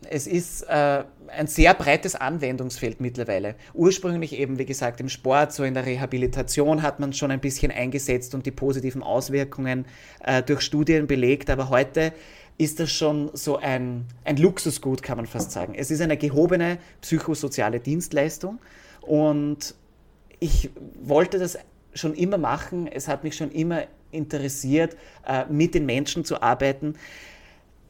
[0.09, 3.55] es ist äh, ein sehr breites Anwendungsfeld mittlerweile.
[3.73, 7.71] Ursprünglich eben, wie gesagt, im Sport, so in der Rehabilitation hat man schon ein bisschen
[7.71, 9.85] eingesetzt und die positiven Auswirkungen
[10.23, 12.13] äh, durch Studien belegt, aber heute
[12.57, 15.73] ist das schon so ein, ein Luxusgut, kann man fast sagen.
[15.75, 18.59] Es ist eine gehobene psychosoziale Dienstleistung
[19.01, 19.75] und
[20.39, 20.69] ich
[21.01, 21.57] wollte das
[21.93, 22.87] schon immer machen.
[22.87, 24.95] Es hat mich schon immer interessiert,
[25.27, 26.95] äh, mit den Menschen zu arbeiten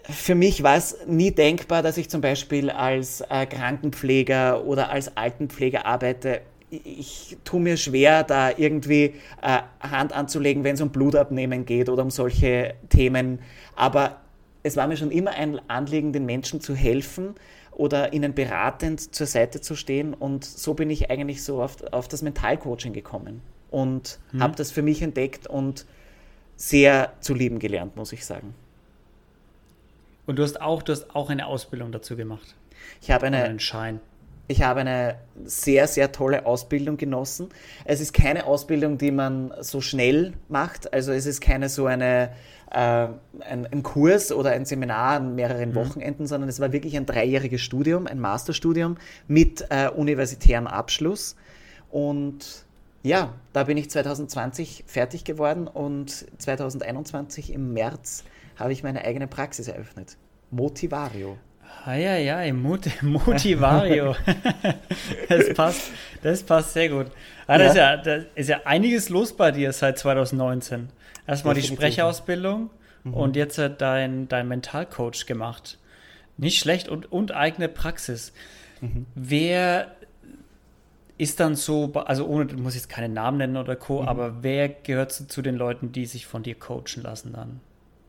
[0.09, 5.15] für mich war es nie denkbar, dass ich zum Beispiel als äh, Krankenpfleger oder als
[5.15, 6.41] Altenpfleger arbeite.
[6.69, 12.03] Ich tue mir schwer, da irgendwie äh, Hand anzulegen, wenn es um Blutabnehmen geht oder
[12.03, 13.39] um solche Themen.
[13.75, 14.21] Aber
[14.63, 17.35] es war mir schon immer ein Anliegen, den Menschen zu helfen
[17.71, 20.13] oder ihnen beratend zur Seite zu stehen.
[20.13, 24.43] Und so bin ich eigentlich so auf, auf das Mentalcoaching gekommen und mhm.
[24.43, 25.85] habe das für mich entdeckt und
[26.55, 28.53] sehr zu lieben gelernt, muss ich sagen.
[30.25, 32.55] Und du hast auch, du hast auch eine Ausbildung dazu gemacht.
[33.01, 33.99] Ich habe eine, einen Schein.
[34.47, 37.49] Ich habe eine sehr, sehr tolle Ausbildung genossen.
[37.85, 40.93] Es ist keine Ausbildung, die man so schnell macht.
[40.93, 42.31] Also es ist keine so eine,
[42.69, 43.07] äh,
[43.39, 45.75] ein, ein, Kurs oder ein Seminar an mehreren mhm.
[45.75, 51.37] Wochenenden, sondern es war wirklich ein dreijähriges Studium, ein Masterstudium mit äh, universitärem Abschluss.
[51.89, 52.65] Und
[53.01, 59.27] ja, da bin ich 2020 fertig geworden und 2021 im März habe ich meine eigene
[59.27, 60.17] Praxis eröffnet.
[60.51, 61.37] Motivario.
[61.85, 64.15] Ah, ja, ja, Mot Motivario.
[65.29, 67.07] das passt, das passt sehr gut.
[67.47, 67.95] Ah, das, ja.
[67.95, 70.89] Ist ja, das ist ja einiges los bei dir seit 2019.
[71.27, 72.69] Erstmal die Sprecherausbildung
[73.03, 73.13] mhm.
[73.13, 75.77] und jetzt dein, dein Mentalcoach gemacht.
[76.37, 78.33] Nicht schlecht und, und eigene Praxis.
[78.81, 79.05] Mhm.
[79.15, 79.95] Wer
[81.17, 84.07] ist dann so, also ohne, du musst jetzt keinen Namen nennen oder Co., mhm.
[84.07, 87.59] aber wer gehört zu, zu den Leuten, die sich von dir coachen lassen dann?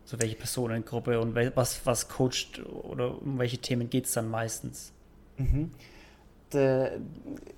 [0.05, 4.93] So welche Personengruppe und was, was coacht oder um welche Themen geht es dann meistens?
[5.39, 5.71] Mhm.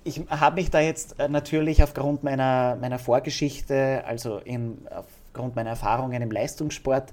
[0.03, 5.71] Ich habe mich da jetzt äh, natürlich aufgrund meiner, meiner Vorgeschichte, also in, aufgrund meiner
[5.71, 7.11] Erfahrungen im Leistungssport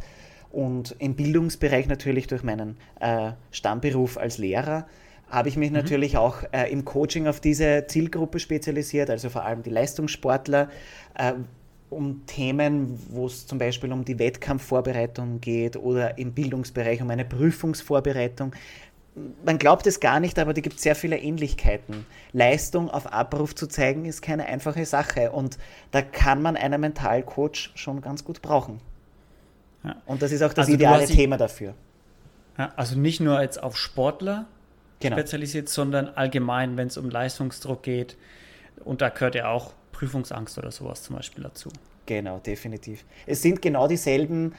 [0.51, 4.87] und im Bildungsbereich natürlich durch meinen äh, Stammberuf als Lehrer,
[5.29, 5.77] habe ich mich mhm.
[5.77, 10.71] natürlich auch äh, im Coaching auf diese Zielgruppe spezialisiert, also vor allem die Leistungssportler,
[11.19, 11.35] äh,
[11.95, 17.25] um Themen, wo es zum Beispiel um die Wettkampfvorbereitung geht oder im Bildungsbereich um eine
[17.25, 18.55] Prüfungsvorbereitung.
[19.45, 22.05] Man glaubt es gar nicht, aber da gibt es sehr viele Ähnlichkeiten.
[22.33, 25.57] Leistung auf Abruf zu zeigen, ist keine einfache Sache und
[25.93, 28.81] da kann man einen Mentalcoach schon ganz gut brauchen.
[29.85, 29.97] Ja.
[30.07, 31.75] Und das ist auch das also ideale Thema dafür.
[32.59, 34.47] Ja, also nicht nur jetzt auf Sportler
[35.01, 35.17] genau.
[35.17, 38.17] spezialisiert, sondern allgemein, wenn es um Leistungsdruck geht.
[38.85, 41.71] Und da gehört ja auch Prüfungsangst oder sowas zum Beispiel dazu.
[42.07, 43.05] Genau, definitiv.
[43.27, 44.53] Es sind genau dieselben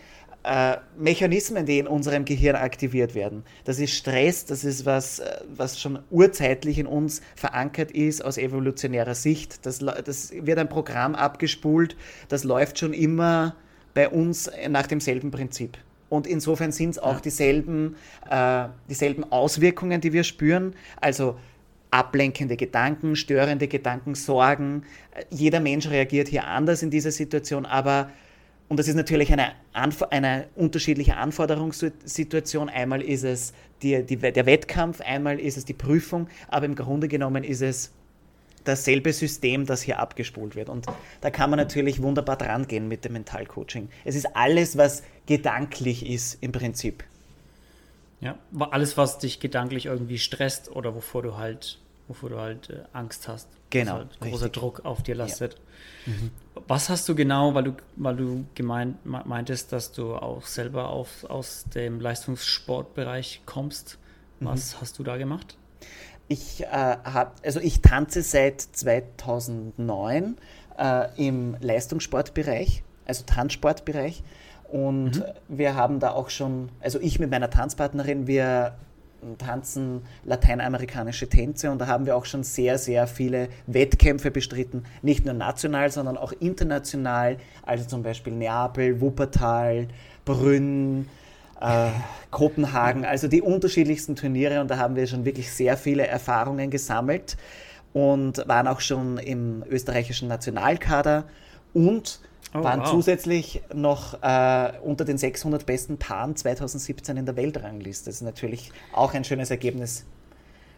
[0.43, 3.43] äh, Mechanismen, die in unserem Gehirn aktiviert werden.
[3.65, 8.37] Das ist Stress, das ist was, äh, was schon urzeitlich in uns verankert ist aus
[8.37, 9.65] evolutionärer Sicht.
[9.65, 11.95] Das, das wird ein Programm abgespult,
[12.29, 13.55] das läuft schon immer
[13.93, 15.77] bei uns nach demselben Prinzip.
[16.09, 17.95] Und insofern sind es auch dieselben,
[18.29, 20.75] äh, dieselben Auswirkungen, die wir spüren.
[21.01, 21.37] Also
[21.95, 24.83] ablenkende Gedanken, störende Gedanken, Sorgen.
[25.29, 28.09] Jeder Mensch reagiert hier anders in dieser Situation, aber
[28.67, 29.51] und das ist natürlich eine,
[30.09, 32.67] eine unterschiedliche Anforderungssituation.
[32.67, 33.53] Einmal ist es
[33.83, 37.91] die, die, der Wettkampf, einmal ist es die Prüfung, aber im Grunde genommen ist es
[38.63, 40.69] dasselbe System, das hier abgespult wird.
[40.69, 40.87] Und
[41.21, 43.89] da kann man natürlich wunderbar dran gehen mit dem Mentalcoaching.
[44.03, 47.03] Es ist alles, was gedanklich ist im Prinzip.
[48.19, 48.39] Ja,
[48.71, 53.27] alles, was dich gedanklich irgendwie stresst oder wovor du halt, wovor du halt äh, Angst
[53.27, 53.47] hast.
[53.69, 53.93] Genau.
[53.93, 54.61] Halt großer richtig.
[54.61, 55.55] Druck auf dir lastet.
[56.05, 56.13] Ja.
[56.13, 56.31] Mhm.
[56.67, 61.25] Was hast du genau, weil du, weil du gemeint, meintest, dass du auch selber auf,
[61.25, 63.97] aus dem Leistungssportbereich kommst?
[64.39, 64.81] Was mhm.
[64.81, 65.57] hast du da gemacht?
[66.27, 70.37] Ich äh, hab, also ich tanze seit 2009
[70.77, 74.23] äh, im Leistungssportbereich, also Tanzsportbereich.
[74.67, 75.23] Und mhm.
[75.47, 78.75] wir haben da auch schon, also ich mit meiner Tanzpartnerin, wir
[79.37, 81.71] tanzen lateinamerikanische Tänze.
[81.71, 86.17] Und da haben wir auch schon sehr, sehr viele Wettkämpfe bestritten, nicht nur national, sondern
[86.17, 89.87] auch international, also zum Beispiel Neapel, Wuppertal,
[90.25, 91.07] Brünn,
[91.59, 91.89] äh,
[92.31, 94.61] Kopenhagen, also die unterschiedlichsten Turniere.
[94.61, 97.37] Und da haben wir schon wirklich sehr viele Erfahrungen gesammelt
[97.93, 101.25] und waren auch schon im österreichischen Nationalkader.
[101.73, 102.19] Und
[102.55, 102.89] oh, waren wow.
[102.89, 108.05] zusätzlich noch äh, unter den 600 besten Paaren 2017 in der Weltrangliste.
[108.05, 110.05] Das ist natürlich auch ein schönes Ergebnis.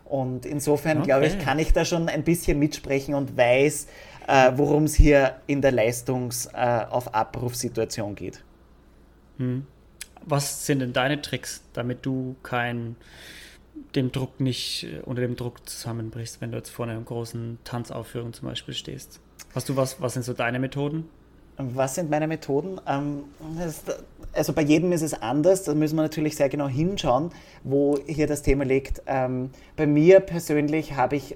[0.05, 1.07] Und insofern, okay.
[1.07, 3.87] glaube ich, kann ich da schon ein bisschen mitsprechen und weiß,
[4.27, 8.43] äh, worum es hier in der Leistungs- äh, auf Abrufsituation geht.
[9.37, 9.65] Hm.
[10.25, 12.95] Was sind denn deine Tricks, damit du kein
[13.95, 18.33] dem Druck nicht äh, unter dem Druck zusammenbrichst, wenn du jetzt vor einer großen Tanzaufführung
[18.33, 19.19] zum Beispiel stehst?
[19.53, 21.09] Hast du was, was sind so deine Methoden?
[21.57, 22.79] Was sind meine Methoden?
[22.87, 23.23] Ähm,
[24.33, 27.31] also bei jedem ist es anders, da müssen wir natürlich sehr genau hinschauen,
[27.63, 29.01] wo hier das Thema liegt.
[29.07, 31.35] Ähm, bei mir persönlich habe ich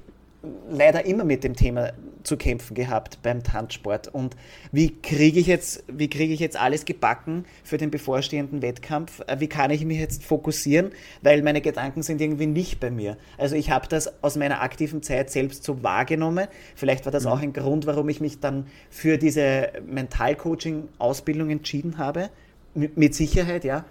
[0.69, 4.07] leider immer mit dem Thema zu kämpfen gehabt beim Tanzsport.
[4.07, 4.35] Und
[4.71, 9.21] wie kriege ich jetzt, wie kriege ich jetzt alles gebacken für den bevorstehenden Wettkampf?
[9.27, 10.91] Äh, wie kann ich mich jetzt fokussieren?
[11.21, 13.17] Weil meine Gedanken sind irgendwie nicht bei mir.
[13.37, 16.47] Also ich habe das aus meiner aktiven Zeit selbst so wahrgenommen.
[16.75, 17.29] Vielleicht war das mhm.
[17.31, 22.29] auch ein Grund, warum ich mich dann für diese Mentalcoaching-Ausbildung entschieden habe.
[22.73, 23.85] Mit Sicherheit, ja.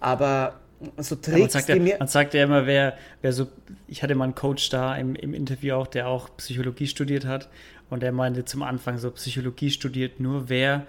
[0.00, 0.60] Aber
[0.98, 3.48] so Tricks, ja, man, sagt ja, man sagt ja immer, wer, wer so,
[3.86, 7.48] ich hatte mal einen Coach da im, im Interview auch, der auch Psychologie studiert hat
[7.90, 10.86] und der meinte zum Anfang so, Psychologie studiert nur wer,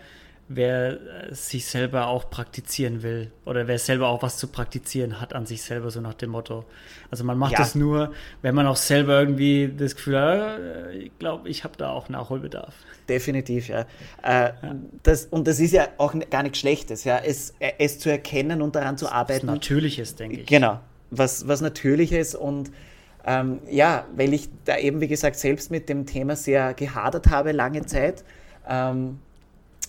[0.50, 5.34] wer äh, sich selber auch praktizieren will oder wer selber auch was zu praktizieren hat
[5.34, 6.66] an sich selber, so nach dem Motto.
[7.12, 7.60] Also man macht ja.
[7.60, 11.78] das nur, wenn man auch selber irgendwie das Gefühl hat, äh, ich glaube, ich habe
[11.78, 12.74] da auch Nachholbedarf.
[13.08, 13.82] Definitiv, ja.
[14.24, 14.76] Äh, ja.
[15.04, 18.64] Das, und das ist ja auch gar nichts Schlechtes, ja, es, äh, es zu erkennen
[18.64, 19.48] und daran zu arbeiten.
[19.48, 20.48] Was Natürliches, denke ich.
[20.48, 20.80] Genau,
[21.12, 22.72] was, was Natürliches und
[23.24, 27.52] ähm, ja, weil ich da eben, wie gesagt, selbst mit dem Thema sehr gehadert habe,
[27.52, 28.24] lange Zeit.
[28.68, 29.20] Ähm,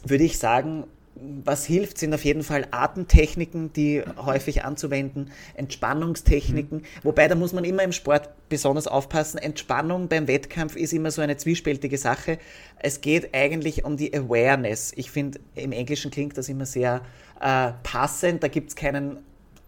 [0.05, 0.85] würde ich sagen,
[1.21, 6.79] was hilft, sind auf jeden Fall Atemtechniken, die häufig anzuwenden, Entspannungstechniken.
[6.79, 6.85] Mhm.
[7.03, 9.39] Wobei, da muss man immer im Sport besonders aufpassen.
[9.39, 12.39] Entspannung beim Wettkampf ist immer so eine zwiespältige Sache.
[12.79, 14.93] Es geht eigentlich um die Awareness.
[14.97, 17.03] Ich finde, im Englischen klingt das immer sehr
[17.41, 18.43] äh, passend.
[18.43, 19.19] Da gibt es keinen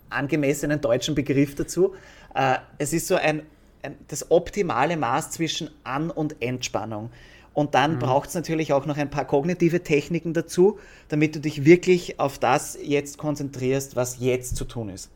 [0.08, 1.94] angemessenen deutschen Begriff dazu.
[2.34, 3.42] Äh, es ist so ein,
[3.82, 7.10] ein, das optimale Maß zwischen An- und Entspannung.
[7.54, 7.98] Und dann mhm.
[7.98, 12.38] braucht es natürlich auch noch ein paar kognitive Techniken dazu, damit du dich wirklich auf
[12.38, 15.10] das jetzt konzentrierst, was jetzt zu tun ist.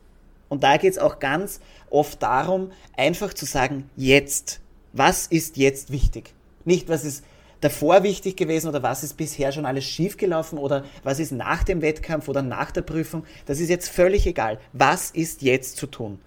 [0.48, 4.60] Und da geht es auch ganz oft darum, einfach zu sagen, jetzt.
[4.92, 6.32] Was ist jetzt wichtig?
[6.64, 7.22] Nicht, was ist
[7.60, 11.82] davor wichtig gewesen oder was ist bisher schon alles schiefgelaufen oder was ist nach dem
[11.82, 13.24] Wettkampf oder nach der Prüfung.
[13.44, 14.58] Das ist jetzt völlig egal.
[14.72, 16.18] Was ist jetzt zu tun?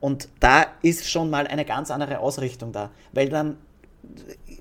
[0.00, 3.56] Und da ist schon mal eine ganz andere Ausrichtung da, weil dann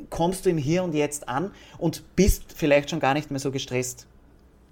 [0.09, 3.51] kommst du im Hier und Jetzt an und bist vielleicht schon gar nicht mehr so
[3.51, 4.07] gestresst.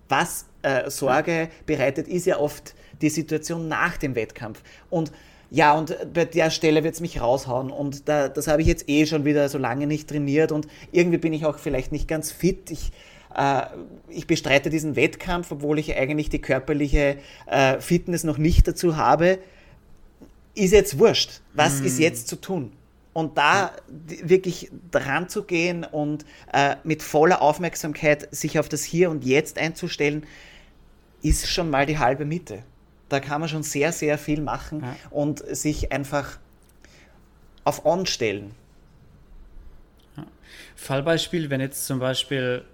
[0.08, 4.62] Was äh, Sorge bereitet, ist ja oft die Situation nach dem Wettkampf.
[4.90, 5.12] Und
[5.52, 7.72] ja, und bei der Stelle wird es mich raushauen.
[7.72, 10.52] Und da, das habe ich jetzt eh schon wieder so lange nicht trainiert.
[10.52, 12.72] Und irgendwie bin ich auch vielleicht nicht ganz fit.
[12.72, 12.92] Ich,
[13.36, 13.62] äh,
[14.10, 19.40] ich bestreite diesen Wettkampf, obwohl ich eigentlich die körperliche äh, Fitness noch nicht dazu habe.
[20.56, 21.42] Ist jetzt wurscht.
[21.54, 21.86] Was hm.
[21.86, 22.72] ist jetzt zu tun?
[23.16, 29.10] Und da wirklich dran zu gehen und äh, mit voller Aufmerksamkeit sich auf das Hier
[29.10, 30.26] und Jetzt einzustellen,
[31.22, 32.64] ist schon mal die halbe Miete.
[33.08, 34.98] Da kann man schon sehr, sehr viel machen ja.
[35.12, 36.40] und sich einfach
[37.64, 38.54] auf On stellen.
[40.18, 40.26] Ja.
[40.76, 42.66] Fallbeispiel, wenn jetzt zum Beispiel,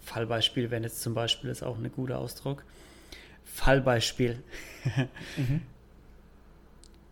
[0.00, 2.64] Fallbeispiel, wenn jetzt zum Beispiel ist auch ein guter Ausdruck.
[3.44, 4.42] Fallbeispiel.
[5.36, 5.60] mhm.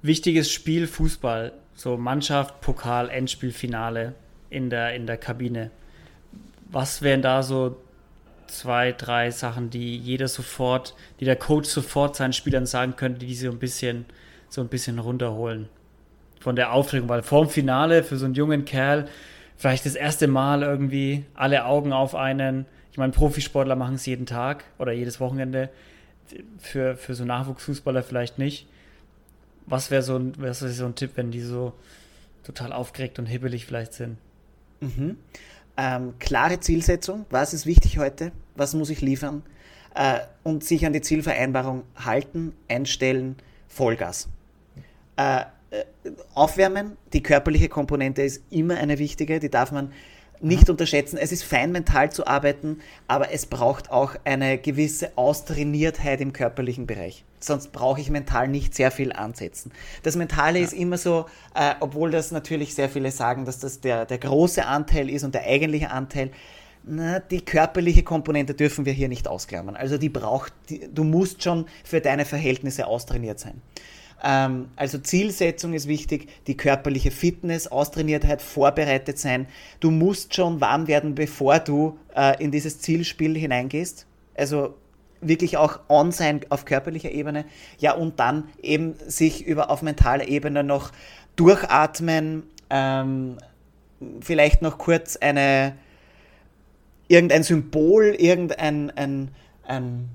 [0.06, 4.14] Wichtiges Spiel, Fußball, so Mannschaft, Pokal, Endspiel, Finale
[4.50, 5.70] in der, in der Kabine.
[6.70, 7.76] Was wären da so
[8.46, 13.34] zwei, drei Sachen, die jeder sofort, die der Coach sofort seinen Spielern sagen könnte, die
[13.34, 14.06] so ein bisschen,
[14.48, 15.68] so ein bisschen runterholen
[16.40, 19.08] von der Aufregung, weil vorm Finale für so einen jungen Kerl
[19.56, 22.66] vielleicht das erste Mal irgendwie alle Augen auf einen.
[22.92, 25.70] Ich meine, Profisportler machen es jeden Tag oder jedes Wochenende.
[26.58, 28.68] Für, für so Nachwuchsfußballer vielleicht nicht.
[29.66, 31.72] Was wäre so, wär so ein Tipp, wenn die so
[32.44, 34.18] total aufgeregt und hibbelig vielleicht sind?
[34.80, 35.16] Mhm.
[35.76, 39.42] Ähm, klare Zielsetzung, was ist wichtig heute, was muss ich liefern
[39.94, 43.36] äh, und sich an die Zielvereinbarung halten, einstellen,
[43.68, 44.28] Vollgas.
[45.16, 45.84] Äh, äh,
[46.34, 49.92] aufwärmen, die körperliche Komponente ist immer eine wichtige, die darf man
[50.40, 51.16] nicht unterschätzen.
[51.16, 56.86] Es ist fein, mental zu arbeiten, aber es braucht auch eine gewisse Austrainiertheit im körperlichen
[56.86, 57.24] Bereich.
[57.40, 59.72] Sonst brauche ich mental nicht sehr viel ansetzen.
[60.02, 60.64] Das Mentale ja.
[60.64, 64.64] ist immer so, äh, obwohl das natürlich sehr viele sagen, dass das der, der große
[64.64, 66.30] Anteil ist und der eigentliche Anteil.
[66.88, 69.74] Na, die körperliche Komponente dürfen wir hier nicht ausklammern.
[69.74, 73.60] Also die braucht, die, du musst schon für deine Verhältnisse austrainiert sein.
[74.22, 79.46] Ähm, also Zielsetzung ist wichtig, die körperliche Fitness, Austrainiertheit, vorbereitet sein.
[79.80, 84.06] Du musst schon warm werden, bevor du äh, in dieses Zielspiel hineingehst.
[84.34, 84.74] Also
[85.20, 87.44] wirklich auch on sein auf körperlicher Ebene.
[87.78, 90.92] Ja, und dann eben sich über auf mentaler Ebene noch
[91.36, 93.38] durchatmen, ähm,
[94.20, 95.76] vielleicht noch kurz eine
[97.08, 99.30] irgendein Symbol, irgendein ein,
[99.66, 100.08] ein,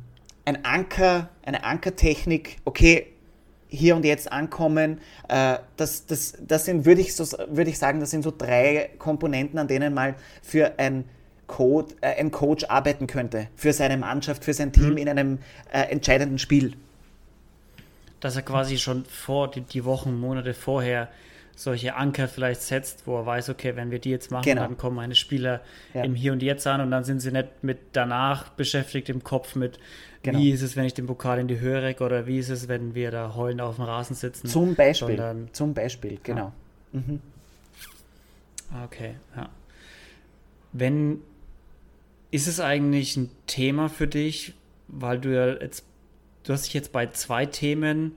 [0.45, 3.07] ein Anker, eine Ankertechnik, okay,
[3.71, 4.99] hier und jetzt ankommen.
[5.27, 8.91] Äh, das, das, das sind, würde ich, so, würd ich sagen, das sind so drei
[8.99, 11.05] Komponenten, an denen mal für ein,
[11.47, 13.47] Code, äh, ein Coach arbeiten könnte.
[13.55, 14.97] Für seine Mannschaft, für sein Team mhm.
[14.97, 15.39] in einem
[15.71, 16.73] äh, entscheidenden Spiel.
[18.19, 21.07] Dass er quasi schon vor, die, die, Wochen, Monate vorher
[21.63, 24.61] solche Anker vielleicht setzt, wo er weiß, okay, wenn wir die jetzt machen, genau.
[24.61, 25.61] dann kommen meine Spieler
[25.93, 26.03] ja.
[26.03, 29.55] im Hier und Jetzt an und dann sind sie nicht mit danach beschäftigt im Kopf
[29.55, 29.79] mit,
[30.23, 30.37] Genau.
[30.37, 32.67] Wie ist es, wenn ich den Pokal in die Höhe recke oder wie ist es,
[32.67, 34.47] wenn wir da heulend auf dem Rasen sitzen?
[34.47, 35.17] Zum Beispiel.
[35.17, 36.51] Sondern, zum Beispiel, genau.
[36.93, 36.99] Ja.
[36.99, 37.19] Mhm.
[38.85, 39.49] Okay, ja.
[40.73, 41.21] Wenn
[42.29, 44.53] ist es eigentlich ein Thema für dich,
[44.87, 45.85] weil du ja jetzt,
[46.43, 48.15] du hast dich jetzt bei zwei Themen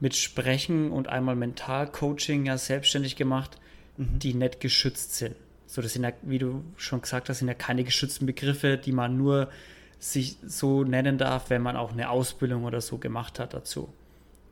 [0.00, 3.58] mit Sprechen und einmal Mentalcoaching ja selbstständig gemacht,
[3.96, 4.18] mhm.
[4.18, 5.34] die nicht geschützt sind.
[5.66, 8.92] So, das sind ja, wie du schon gesagt hast, sind ja keine geschützten Begriffe, die
[8.92, 9.50] man nur
[9.98, 13.92] sich so nennen darf, wenn man auch eine Ausbildung oder so gemacht hat dazu.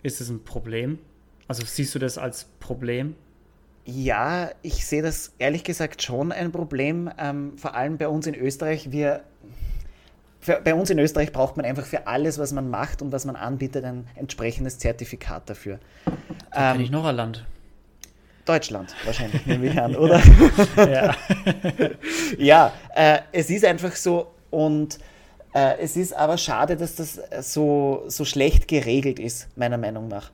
[0.03, 0.99] Ist es ein Problem?
[1.49, 3.15] Also siehst du das als Problem?
[3.85, 7.09] Ja, ich sehe das ehrlich gesagt schon ein Problem.
[7.19, 8.91] Ähm, vor allem bei uns in Österreich.
[8.91, 9.23] Wir,
[10.41, 13.25] für, bei uns in Österreich braucht man einfach für alles, was man macht und was
[13.25, 15.79] man anbietet, ein entsprechendes Zertifikat dafür.
[16.53, 17.45] Da ähm, ich noch ein Land.
[18.45, 20.23] Deutschland wahrscheinlich, nehme ich an, oder?
[20.77, 21.17] ja,
[22.39, 24.99] ja äh, es ist einfach so und
[25.53, 30.31] äh, es ist aber schade, dass das so, so schlecht geregelt ist, meiner Meinung nach.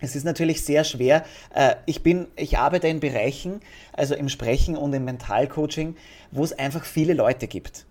[0.00, 1.24] Es ist natürlich sehr schwer.
[1.54, 3.60] Äh, ich, bin, ich arbeite in Bereichen,
[3.92, 5.96] also im Sprechen und im Mentalcoaching,
[6.30, 7.84] wo es einfach viele Leute gibt.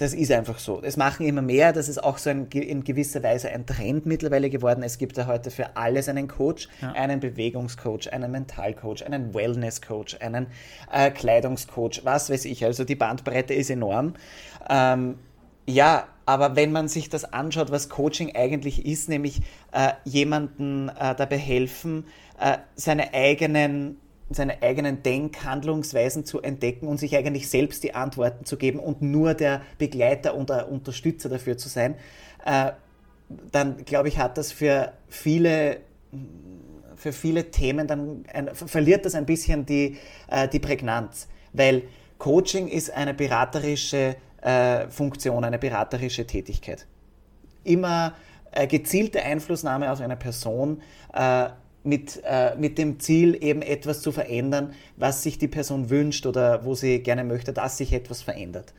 [0.00, 0.80] Das ist einfach so.
[0.82, 1.74] Es machen immer mehr.
[1.74, 4.82] Das ist auch so ein, in gewisser Weise ein Trend mittlerweile geworden.
[4.82, 6.92] Es gibt ja heute für alles einen Coach, ja.
[6.92, 10.46] einen Bewegungscoach, einen Mentalcoach, einen Wellnesscoach, einen
[10.90, 12.64] äh, Kleidungscoach, was weiß ich.
[12.64, 14.14] Also die Bandbreite ist enorm.
[14.70, 15.18] Ähm,
[15.66, 21.14] ja, aber wenn man sich das anschaut, was Coaching eigentlich ist, nämlich äh, jemanden äh,
[21.14, 22.06] dabei helfen,
[22.40, 23.98] äh, seine eigenen
[24.30, 29.34] seine eigenen Denkhandlungsweisen zu entdecken und sich eigentlich selbst die Antworten zu geben und nur
[29.34, 31.96] der Begleiter und der Unterstützer dafür zu sein,
[32.44, 32.72] äh,
[33.52, 35.78] dann glaube ich, hat das für viele
[36.96, 39.96] für viele Themen dann ein, verliert das ein bisschen die,
[40.28, 41.84] äh, die Prägnanz, weil
[42.18, 46.86] Coaching ist eine beraterische äh, Funktion, eine beraterische Tätigkeit.
[47.64, 48.14] Immer
[48.52, 50.82] äh, gezielte Einflussnahme auf eine Person
[51.14, 51.48] äh,
[51.82, 56.64] mit, äh, mit dem Ziel, eben etwas zu verändern, was sich die Person wünscht oder
[56.64, 58.74] wo sie gerne möchte, dass sich etwas verändert.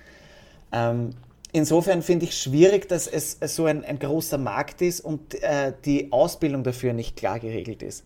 [0.71, 1.11] Ähm,
[1.51, 6.11] insofern finde ich schwierig, dass es so ein, ein großer Markt ist und äh, die
[6.11, 8.03] Ausbildung dafür nicht klar geregelt ist.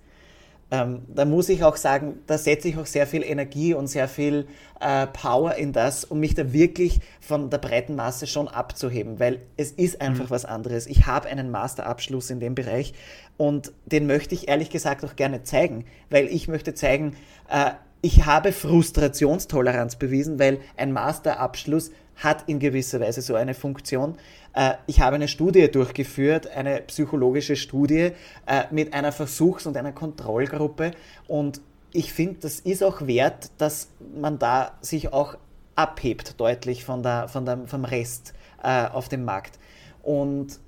[0.72, 4.08] ähm, da muss ich auch sagen, da setze ich auch sehr viel Energie und sehr
[4.08, 4.48] viel
[4.80, 9.42] äh, Power in das, um mich da wirklich von der breiten Masse schon abzuheben, weil
[9.58, 10.30] es ist einfach mhm.
[10.32, 10.88] was anderes.
[10.88, 12.94] Ich habe einen Masterabschluss in dem Bereich
[13.38, 17.16] und den möchte ich ehrlich gesagt auch gerne zeigen, weil ich möchte zeigen,
[17.50, 17.72] äh,
[18.02, 24.16] ich habe Frustrationstoleranz bewiesen, weil ein Masterabschluss hat in gewisser Weise so eine Funktion.
[24.54, 28.12] Äh, ich habe eine Studie durchgeführt, eine psychologische Studie
[28.46, 30.92] äh, mit einer Versuchs- und einer Kontrollgruppe
[31.28, 31.62] und
[31.92, 33.88] ich finde, das ist auch wert, dass
[34.20, 35.38] man da sich auch
[35.76, 39.60] abhebt deutlich von der, von der, vom Rest auf dem Markt.
[40.04, 40.60] Und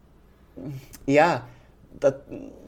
[1.06, 1.46] ja,
[2.00, 2.14] da,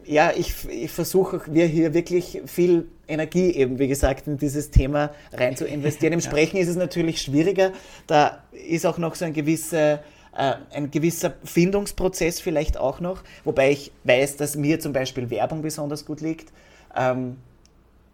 [0.05, 5.11] ja, ich, ich versuche wir hier wirklich viel Energie eben, wie gesagt, in dieses Thema
[5.33, 6.13] rein zu investieren.
[6.13, 6.63] Im Sprechen ja.
[6.63, 7.71] ist es natürlich schwieriger.
[8.07, 10.03] Da ist auch noch so ein gewisser,
[10.35, 15.61] äh, ein gewisser Findungsprozess vielleicht auch noch, wobei ich weiß, dass mir zum Beispiel Werbung
[15.61, 16.51] besonders gut liegt.
[16.95, 17.37] Ähm,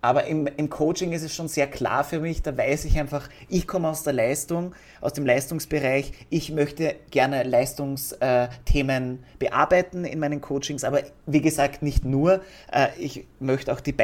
[0.05, 3.27] aber im, im Coaching ist es schon sehr klar für mich, da weiß ich einfach,
[3.49, 10.41] ich komme aus der Leistung, aus dem Leistungsbereich, ich möchte gerne Leistungsthemen bearbeiten in meinen
[10.41, 12.41] Coachings, aber wie gesagt, nicht nur.
[12.71, 13.95] Äh, ich möchte auch die,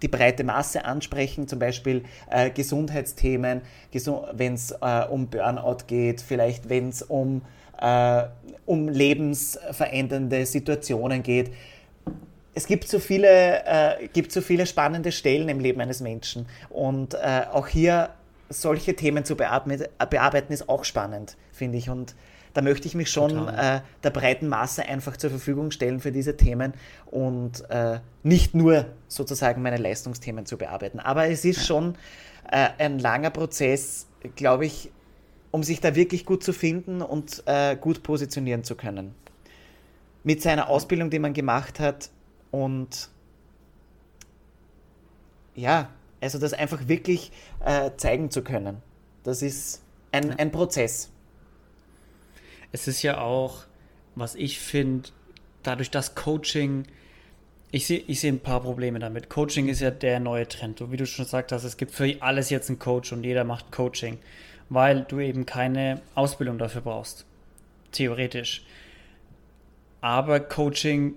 [0.00, 3.62] die breite Masse ansprechen, zum Beispiel äh, Gesundheitsthemen,
[4.34, 7.42] wenn es äh, um Burnout geht, vielleicht wenn es um,
[8.66, 11.52] um lebensverändernde Situationen geht
[12.58, 16.46] es gibt so viele, äh, gibt so viele spannende Stellen im Leben eines Menschen.
[16.70, 18.10] Und äh, auch hier
[18.48, 21.88] solche Themen zu bearbeiten, ist auch spannend, finde ich.
[21.88, 22.16] Und
[22.54, 26.36] da möchte ich mich schon äh, der breiten Masse einfach zur Verfügung stellen für diese
[26.36, 26.74] Themen
[27.06, 30.98] und äh, nicht nur sozusagen meine Leistungsthemen zu bearbeiten.
[30.98, 31.94] Aber es ist schon
[32.50, 34.90] äh, ein langer Prozess, glaube ich,
[35.52, 39.14] um sich da wirklich gut zu finden und äh, gut positionieren zu können.
[40.24, 42.10] Mit seiner Ausbildung, die man gemacht hat,
[42.50, 43.10] und
[45.54, 45.90] ja,
[46.20, 47.32] also das einfach wirklich
[47.64, 48.82] äh, zeigen zu können.
[49.24, 49.82] Das ist
[50.12, 51.10] ein, ein Prozess.
[52.72, 53.64] Es ist ja auch,
[54.14, 55.10] was ich finde,
[55.62, 56.84] dadurch, dass Coaching,
[57.70, 59.28] ich sehe ich seh ein paar Probleme damit.
[59.30, 60.80] Coaching ist ja der neue Trend.
[60.80, 63.44] Und wie du schon gesagt hast, es gibt für alles jetzt einen Coach und jeder
[63.44, 64.18] macht Coaching,
[64.68, 67.26] weil du eben keine Ausbildung dafür brauchst.
[67.92, 68.64] Theoretisch.
[70.00, 71.16] Aber Coaching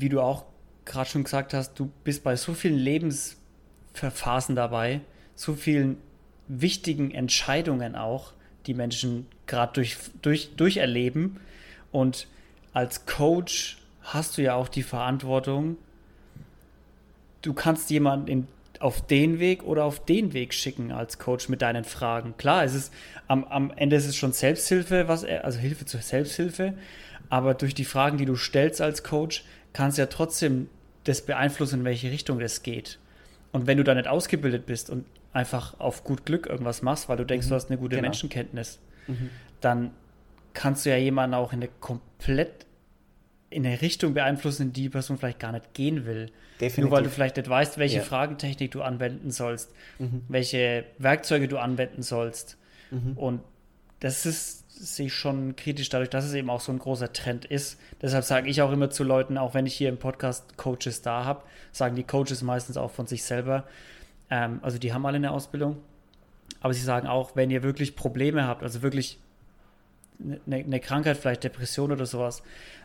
[0.00, 0.44] wie du auch
[0.84, 5.00] gerade schon gesagt hast, du bist bei so vielen Lebensverphasen dabei,
[5.34, 5.98] so vielen
[6.48, 8.32] wichtigen Entscheidungen auch,
[8.66, 11.38] die Menschen gerade durch, durch, durcherleben.
[11.92, 12.28] Und
[12.72, 15.76] als Coach hast du ja auch die Verantwortung,
[17.42, 18.48] du kannst jemanden in,
[18.80, 22.36] auf den Weg oder auf den Weg schicken als Coach mit deinen Fragen.
[22.36, 22.92] Klar, es ist
[23.26, 26.74] am, am Ende ist es schon Selbsthilfe, was also Hilfe zur Selbsthilfe,
[27.28, 29.44] aber durch die Fragen, die du stellst als Coach,
[29.76, 30.68] kannst ja trotzdem
[31.04, 32.98] das beeinflussen, in welche Richtung das geht.
[33.52, 35.04] Und wenn du da nicht ausgebildet bist und
[35.34, 37.50] einfach auf gut Glück irgendwas machst, weil du denkst, mhm.
[37.50, 38.08] du hast eine gute genau.
[38.08, 39.28] Menschenkenntnis, mhm.
[39.60, 39.90] dann
[40.54, 42.64] kannst du ja jemanden auch in eine komplett
[43.50, 46.32] in eine Richtung beeinflussen, in die die Person vielleicht gar nicht gehen will.
[46.60, 46.78] Definitiv.
[46.78, 48.02] Nur weil du vielleicht nicht weißt, welche ja.
[48.02, 50.22] Fragentechnik du anwenden sollst, mhm.
[50.28, 52.56] welche Werkzeuge du anwenden sollst.
[52.90, 53.12] Mhm.
[53.16, 53.40] Und
[54.00, 57.44] das ist sehe ich schon kritisch dadurch, dass es eben auch so ein großer Trend
[57.44, 57.78] ist.
[58.02, 61.24] Deshalb sage ich auch immer zu Leuten, auch wenn ich hier im Podcast Coaches da
[61.24, 63.64] habe, sagen die Coaches meistens auch von sich selber.
[64.30, 65.78] Ähm, also die haben alle eine Ausbildung.
[66.60, 69.18] Aber sie sagen auch, wenn ihr wirklich Probleme habt, also wirklich
[70.22, 72.42] eine, eine Krankheit, vielleicht Depression oder sowas,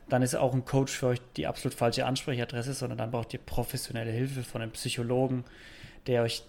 [0.09, 3.39] dann ist auch ein Coach für euch die absolut falsche Ansprechadresse, sondern dann braucht ihr
[3.39, 5.45] professionelle Hilfe von einem Psychologen,
[6.07, 6.43] der euch,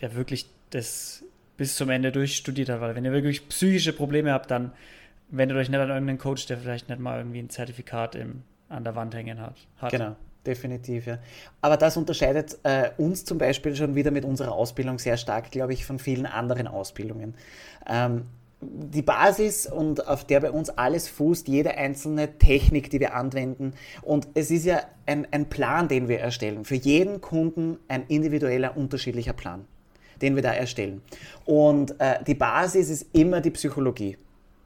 [0.00, 1.22] der wirklich das
[1.56, 2.80] bis zum Ende durchstudiert hat.
[2.80, 4.72] Weil wenn ihr wirklich psychische Probleme habt, dann
[5.30, 8.84] wendet euch nicht an irgendeinen Coach, der vielleicht nicht mal irgendwie ein Zertifikat im, an
[8.84, 9.56] der Wand hängen hat.
[9.78, 9.90] hat.
[9.90, 11.18] Genau, definitiv, ja.
[11.60, 15.72] Aber das unterscheidet äh, uns zum Beispiel schon wieder mit unserer Ausbildung sehr stark, glaube
[15.72, 17.34] ich, von vielen anderen Ausbildungen.
[17.88, 18.22] Ähm,
[18.60, 23.74] die Basis und auf der bei uns alles fußt, jede einzelne Technik, die wir anwenden.
[24.00, 26.64] Und es ist ja ein, ein Plan, den wir erstellen.
[26.64, 29.66] Für jeden Kunden ein individueller, unterschiedlicher Plan
[30.22, 31.02] den wir da erstellen.
[31.44, 34.16] Und äh, die Basis ist immer die Psychologie.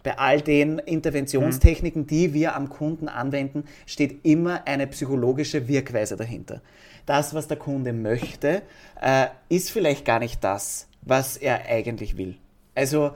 [0.02, 6.62] Bei all den Interventionstechniken, die wir am Kunden anwenden, steht immer eine psychologische Wirkweise dahinter.
[7.04, 8.62] Das, was der Kunde möchte,
[9.00, 12.36] äh, ist vielleicht gar nicht das, was er eigentlich will.
[12.74, 13.12] Also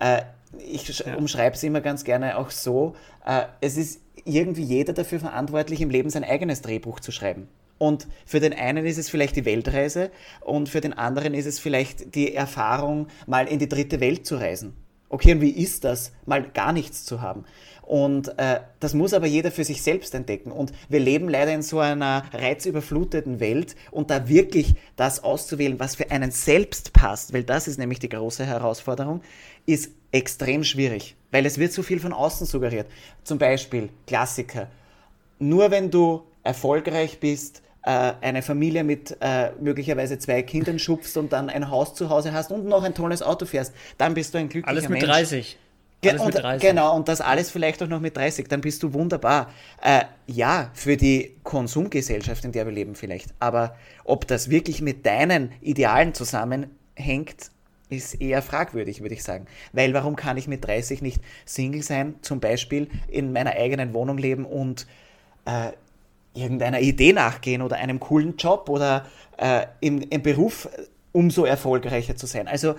[0.00, 0.22] äh,
[0.58, 1.16] ich ja.
[1.16, 2.94] umschreibe es immer ganz gerne auch so,
[3.26, 7.48] äh, es ist irgendwie jeder dafür verantwortlich, im Leben sein eigenes Drehbuch zu schreiben.
[7.82, 11.58] Und für den einen ist es vielleicht die Weltreise und für den anderen ist es
[11.58, 14.76] vielleicht die Erfahrung, mal in die dritte Welt zu reisen
[15.08, 17.44] Okay, und wie ist das, mal gar nichts zu haben?
[17.82, 20.52] Und äh, das muss aber jeder für sich selbst entdecken.
[20.52, 25.96] Und wir leben leider in so einer reizüberfluteten Welt und da wirklich das auszuwählen, was
[25.96, 29.22] für einen selbst passt, weil das ist nämlich die große Herausforderung,
[29.66, 32.86] ist extrem schwierig, weil es wird so viel von außen suggeriert.
[33.24, 34.68] Zum Beispiel Klassiker.
[35.40, 41.50] Nur wenn du erfolgreich bist, eine Familie mit äh, möglicherweise zwei Kindern schubst und dann
[41.50, 44.48] ein Haus zu Hause hast und noch ein tolles Auto fährst, dann bist du ein
[44.48, 44.86] glücklicher Mensch.
[44.86, 45.28] Alles mit Mensch.
[45.30, 45.58] 30.
[46.02, 46.68] Ge und, 30.
[46.68, 49.50] Genau, und das alles vielleicht auch noch mit 30, dann bist du wunderbar.
[49.80, 53.28] Äh, ja, für die Konsumgesellschaft, in der wir leben vielleicht.
[53.38, 57.52] Aber ob das wirklich mit deinen Idealen zusammenhängt,
[57.88, 59.46] ist eher fragwürdig, würde ich sagen.
[59.72, 64.18] Weil warum kann ich mit 30 nicht Single sein, zum Beispiel in meiner eigenen Wohnung
[64.18, 64.88] leben und
[65.44, 65.70] äh,
[66.34, 69.06] irgendeiner Idee nachgehen oder einem coolen Job oder
[69.36, 70.68] äh, im, im Beruf
[71.12, 72.48] umso erfolgreicher zu sein.
[72.48, 72.74] Also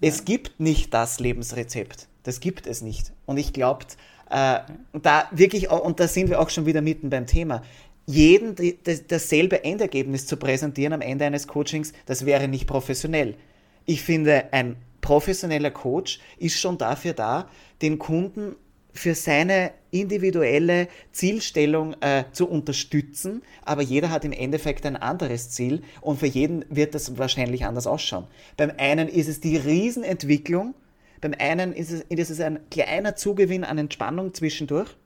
[0.00, 2.08] es gibt nicht das Lebensrezept.
[2.22, 3.12] Das gibt es nicht.
[3.26, 3.84] Und ich glaube,
[4.30, 4.60] äh,
[4.92, 7.62] da wirklich, und da sind wir auch schon wieder mitten beim Thema,
[8.06, 13.36] jeden die, das, dasselbe Endergebnis zu präsentieren am Ende eines Coachings, das wäre nicht professionell.
[13.84, 17.48] Ich finde, ein professioneller Coach ist schon dafür da,
[17.82, 18.56] den Kunden
[18.94, 25.82] für seine individuelle Zielstellung äh, zu unterstützen, aber jeder hat im Endeffekt ein anderes Ziel
[26.00, 28.26] und für jeden wird das wahrscheinlich anders ausschauen.
[28.56, 30.74] Beim einen ist es die Riesenentwicklung,
[31.20, 34.96] beim einen ist es, ist es ein kleiner Zugewinn an Entspannung zwischendurch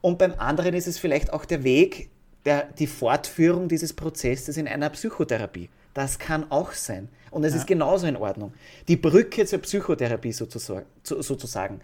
[0.00, 2.10] und beim anderen ist es vielleicht auch der Weg,
[2.44, 5.68] der, die Fortführung dieses Prozesses in einer Psychotherapie.
[5.94, 7.08] Das kann auch sein.
[7.30, 7.60] Und es ja.
[7.60, 8.52] ist genauso in Ordnung.
[8.88, 11.80] Die Brücke zur Psychotherapie sozusagen.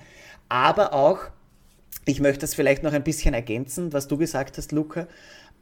[0.48, 1.20] Aber auch
[2.08, 5.06] ich möchte das vielleicht noch ein bisschen ergänzen, was du gesagt hast, Luca,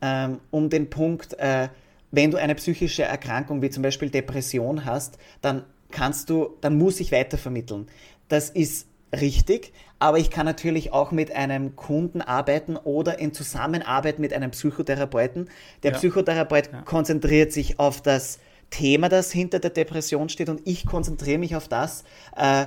[0.01, 1.69] ähm, um den Punkt, äh,
[2.13, 7.01] wenn du eine psychische Erkrankung wie zum Beispiel Depression hast, dann kannst du, dann muss
[7.01, 7.89] ich weitervermitteln.
[8.29, 14.21] Das ist richtig, aber ich kann natürlich auch mit einem Kunden arbeiten oder in Zusammenarbeit
[14.21, 15.51] mit einem Psychotherapeuten.
[15.83, 15.99] Der ja.
[15.99, 16.83] Psychotherapeut ja.
[16.83, 18.39] konzentriert sich auf das
[18.71, 22.05] Thema, das hinter der Depression steht und ich konzentriere mich auf das,
[22.37, 22.67] äh,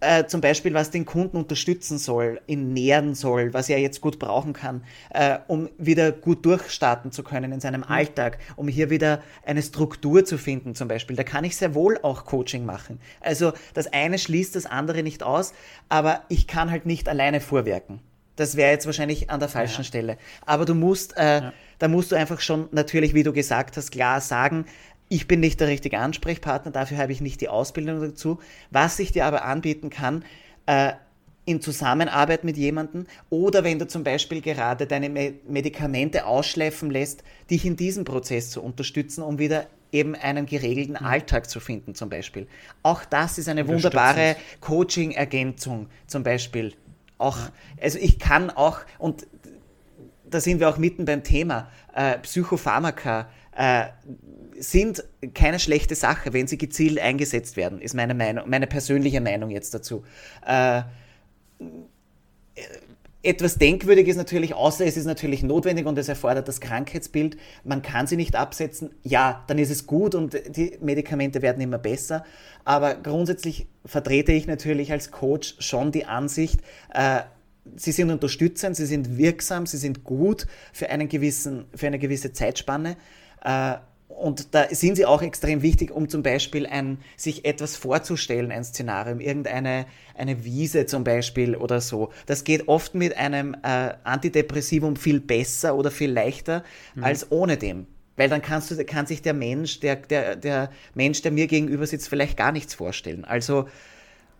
[0.00, 4.18] äh, zum Beispiel, was den Kunden unterstützen soll, ihn nähren soll, was er jetzt gut
[4.18, 7.88] brauchen kann, äh, um wieder gut durchstarten zu können in seinem mhm.
[7.88, 11.16] Alltag, um hier wieder eine Struktur zu finden zum Beispiel.
[11.16, 13.00] Da kann ich sehr wohl auch Coaching machen.
[13.20, 15.52] Also das eine schließt das andere nicht aus,
[15.88, 18.00] aber ich kann halt nicht alleine vorwerken.
[18.36, 19.84] Das wäre jetzt wahrscheinlich an der falschen ja.
[19.84, 20.16] Stelle.
[20.46, 21.52] Aber du musst, äh, ja.
[21.78, 24.64] da musst du einfach schon natürlich, wie du gesagt hast, klar sagen,
[25.10, 28.38] ich bin nicht der richtige Ansprechpartner, dafür habe ich nicht die Ausbildung dazu.
[28.70, 30.24] Was ich dir aber anbieten kann,
[30.66, 30.92] äh,
[31.44, 35.08] in Zusammenarbeit mit jemandem oder wenn du zum Beispiel gerade deine
[35.48, 41.06] Medikamente ausschleifen lässt, dich in diesem Prozess zu unterstützen, um wieder eben einen geregelten mhm.
[41.06, 42.46] Alltag zu finden zum Beispiel.
[42.84, 46.74] Auch das ist eine wunderbare Coaching-Ergänzung zum Beispiel.
[47.18, 47.38] Auch,
[47.80, 49.26] also ich kann auch, und
[50.24, 53.86] da sind wir auch mitten beim Thema, äh, Psychopharmaka, äh,
[54.58, 59.50] sind keine schlechte Sache, wenn sie gezielt eingesetzt werden, ist meine Meinung, meine persönliche Meinung
[59.50, 60.04] jetzt dazu.
[60.46, 60.82] Äh,
[63.22, 67.82] etwas denkwürdig ist natürlich, außer es ist natürlich notwendig und es erfordert das Krankheitsbild, man
[67.82, 72.24] kann sie nicht absetzen, ja, dann ist es gut und die Medikamente werden immer besser.
[72.64, 76.60] Aber grundsätzlich vertrete ich natürlich als Coach schon die Ansicht,
[76.94, 77.20] äh,
[77.76, 82.32] sie sind unterstützend, sie sind wirksam, sie sind gut für, einen gewissen, für eine gewisse
[82.32, 82.96] Zeitspanne.
[83.44, 83.76] Äh,
[84.20, 88.64] und da sind sie auch extrem wichtig, um zum Beispiel ein, sich etwas vorzustellen, ein
[88.64, 92.10] Szenario, irgendeine eine Wiese zum Beispiel oder so.
[92.26, 96.64] Das geht oft mit einem äh, Antidepressivum viel besser oder viel leichter
[96.94, 97.04] mhm.
[97.04, 97.86] als ohne dem.
[98.16, 101.86] Weil dann kannst du, kann sich der Mensch, der, der, der Mensch, der mir gegenüber
[101.86, 103.24] sitzt, vielleicht gar nichts vorstellen.
[103.24, 103.68] Also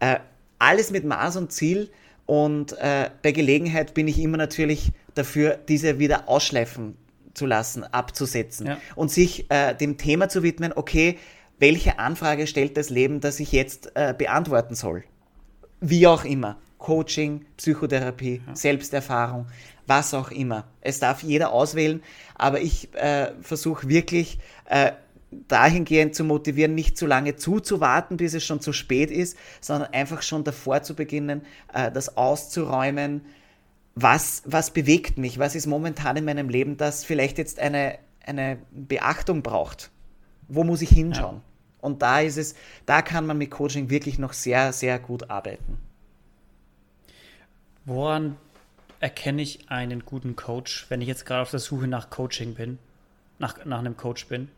[0.00, 0.16] äh,
[0.58, 1.90] alles mit Maß und Ziel
[2.26, 6.96] und äh, bei Gelegenheit bin ich immer natürlich dafür, diese wieder ausschleifen
[7.34, 8.78] zu lassen, abzusetzen ja.
[8.96, 11.18] und sich äh, dem Thema zu widmen, okay,
[11.58, 15.04] welche Anfrage stellt das Leben, das ich jetzt äh, beantworten soll?
[15.80, 16.56] Wie auch immer.
[16.78, 18.56] Coaching, Psychotherapie, ja.
[18.56, 19.46] Selbsterfahrung,
[19.86, 20.64] was auch immer.
[20.80, 22.02] Es darf jeder auswählen,
[22.34, 24.92] aber ich äh, versuche wirklich äh,
[25.30, 30.22] dahingehend zu motivieren, nicht zu lange zuzuwarten, bis es schon zu spät ist, sondern einfach
[30.22, 33.26] schon davor zu beginnen, äh, das auszuräumen,
[33.94, 38.58] was, was bewegt mich, was ist momentan in meinem Leben, das vielleicht jetzt eine, eine
[38.70, 39.90] Beachtung braucht.
[40.48, 41.36] Wo muss ich hinschauen?
[41.36, 41.42] Ja.
[41.80, 42.54] Und da ist es,
[42.86, 45.78] da kann man mit Coaching wirklich noch sehr, sehr gut arbeiten.
[47.84, 48.36] Woran
[49.00, 52.78] erkenne ich einen guten Coach, wenn ich jetzt gerade auf der Suche nach Coaching bin,
[53.38, 54.48] nach, nach einem Coach bin?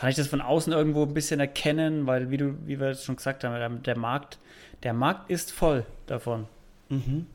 [0.00, 3.16] kann ich das von außen irgendwo ein bisschen erkennen, weil wie du, wie wir schon
[3.16, 4.38] gesagt haben, der Markt,
[4.82, 6.46] der Markt ist voll davon.
[6.88, 7.26] Mhm.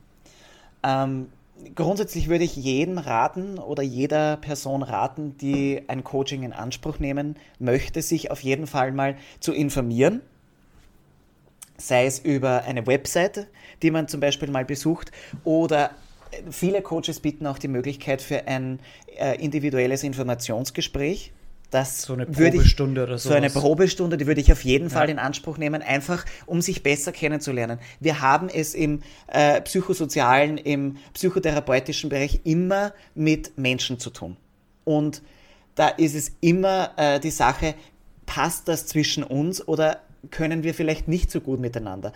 [0.86, 1.28] Ähm,
[1.74, 7.36] grundsätzlich würde ich jedem raten oder jeder Person raten, die ein Coaching in Anspruch nehmen
[7.58, 10.20] möchte, sich auf jeden Fall mal zu informieren.
[11.76, 13.48] Sei es über eine Webseite,
[13.82, 15.10] die man zum Beispiel mal besucht,
[15.44, 15.90] oder
[16.50, 18.78] viele Coaches bieten auch die Möglichkeit für ein
[19.18, 21.32] äh, individuelles Informationsgespräch.
[21.70, 23.30] Das so eine Probestunde ich, oder so.
[23.30, 25.12] So eine Probestunde, die würde ich auf jeden Fall ja.
[25.12, 27.78] in Anspruch nehmen, einfach um sich besser kennenzulernen.
[27.98, 34.36] Wir haben es im äh, psychosozialen, im psychotherapeutischen Bereich immer mit Menschen zu tun.
[34.84, 35.22] Und
[35.74, 37.74] da ist es immer äh, die Sache,
[38.26, 40.00] passt das zwischen uns oder
[40.30, 42.12] können wir vielleicht nicht so gut miteinander?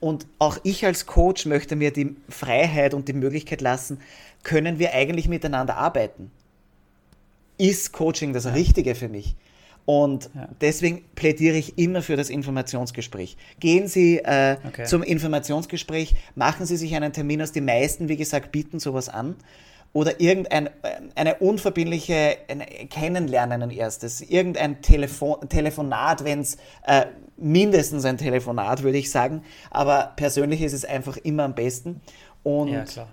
[0.00, 4.00] Und auch ich als Coach möchte mir die Freiheit und die Möglichkeit lassen,
[4.42, 6.30] können wir eigentlich miteinander arbeiten?
[7.60, 8.46] Ist Coaching das.
[8.54, 9.36] Richtige für mich?
[9.86, 10.48] Und ja.
[10.60, 13.36] deswegen plädiere ich immer für das Informationsgespräch.
[13.58, 14.84] Gehen Sie äh, okay.
[14.84, 17.52] zum Informationsgespräch, machen Sie sich einen Termin aus.
[17.52, 19.36] Die meisten, wie gesagt, bieten sowas an.
[19.92, 20.70] Oder irgendeine
[21.16, 24.20] eine unverbindliche eine Kennenlernen ein erstes.
[24.20, 27.06] Irgendein Telefon, Telefonat, wenn es äh,
[27.36, 29.42] mindestens ein Telefonat, würde ich sagen.
[29.70, 32.00] Aber persönlich ist es einfach immer am besten.
[32.44, 33.08] Und ja, klar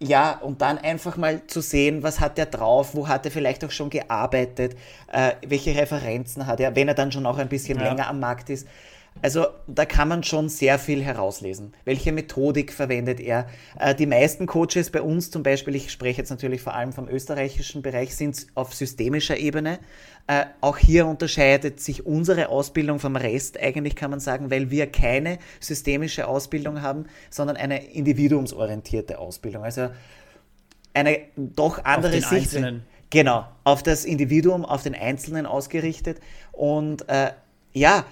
[0.00, 3.64] ja, und dann einfach mal zu sehen, was hat er drauf, wo hat er vielleicht
[3.64, 4.76] auch schon gearbeitet,
[5.12, 7.84] äh, welche Referenzen hat er, wenn er dann schon auch ein bisschen ja.
[7.84, 8.66] länger am Markt ist.
[9.22, 11.72] Also da kann man schon sehr viel herauslesen.
[11.84, 13.48] Welche Methodik verwendet er?
[13.78, 17.08] Äh, die meisten Coaches bei uns zum Beispiel, ich spreche jetzt natürlich vor allem vom
[17.08, 19.78] österreichischen Bereich, sind auf systemischer Ebene.
[20.26, 24.90] Äh, auch hier unterscheidet sich unsere Ausbildung vom Rest eigentlich, kann man sagen, weil wir
[24.90, 29.64] keine systemische Ausbildung haben, sondern eine individuumsorientierte Ausbildung.
[29.64, 29.88] Also
[30.94, 32.32] eine doch andere Sicht.
[32.32, 32.82] Einzelnen.
[33.10, 36.20] Genau, auf das Individuum, auf den Einzelnen ausgerichtet.
[36.52, 37.30] Und äh,
[37.72, 38.04] ja,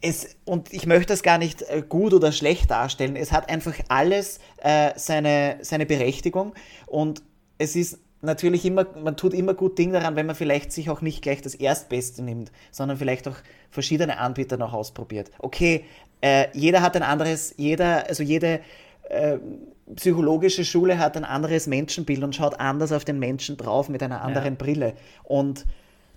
[0.00, 3.16] es, und ich möchte das gar nicht äh, gut oder schlecht darstellen.
[3.16, 6.54] Es hat einfach alles äh, seine, seine Berechtigung
[6.86, 7.22] und
[7.58, 11.00] es ist natürlich immer, man tut immer gut Ding daran, wenn man vielleicht sich auch
[11.00, 13.36] nicht gleich das Erstbeste nimmt, sondern vielleicht auch
[13.70, 15.30] verschiedene Anbieter noch ausprobiert.
[15.38, 15.84] Okay,
[16.20, 18.60] äh, jeder hat ein anderes, jeder, also jede
[19.08, 19.38] äh,
[19.94, 24.22] psychologische Schule hat ein anderes Menschenbild und schaut anders auf den Menschen drauf mit einer
[24.22, 24.58] anderen ja.
[24.58, 24.94] Brille.
[25.22, 25.64] Und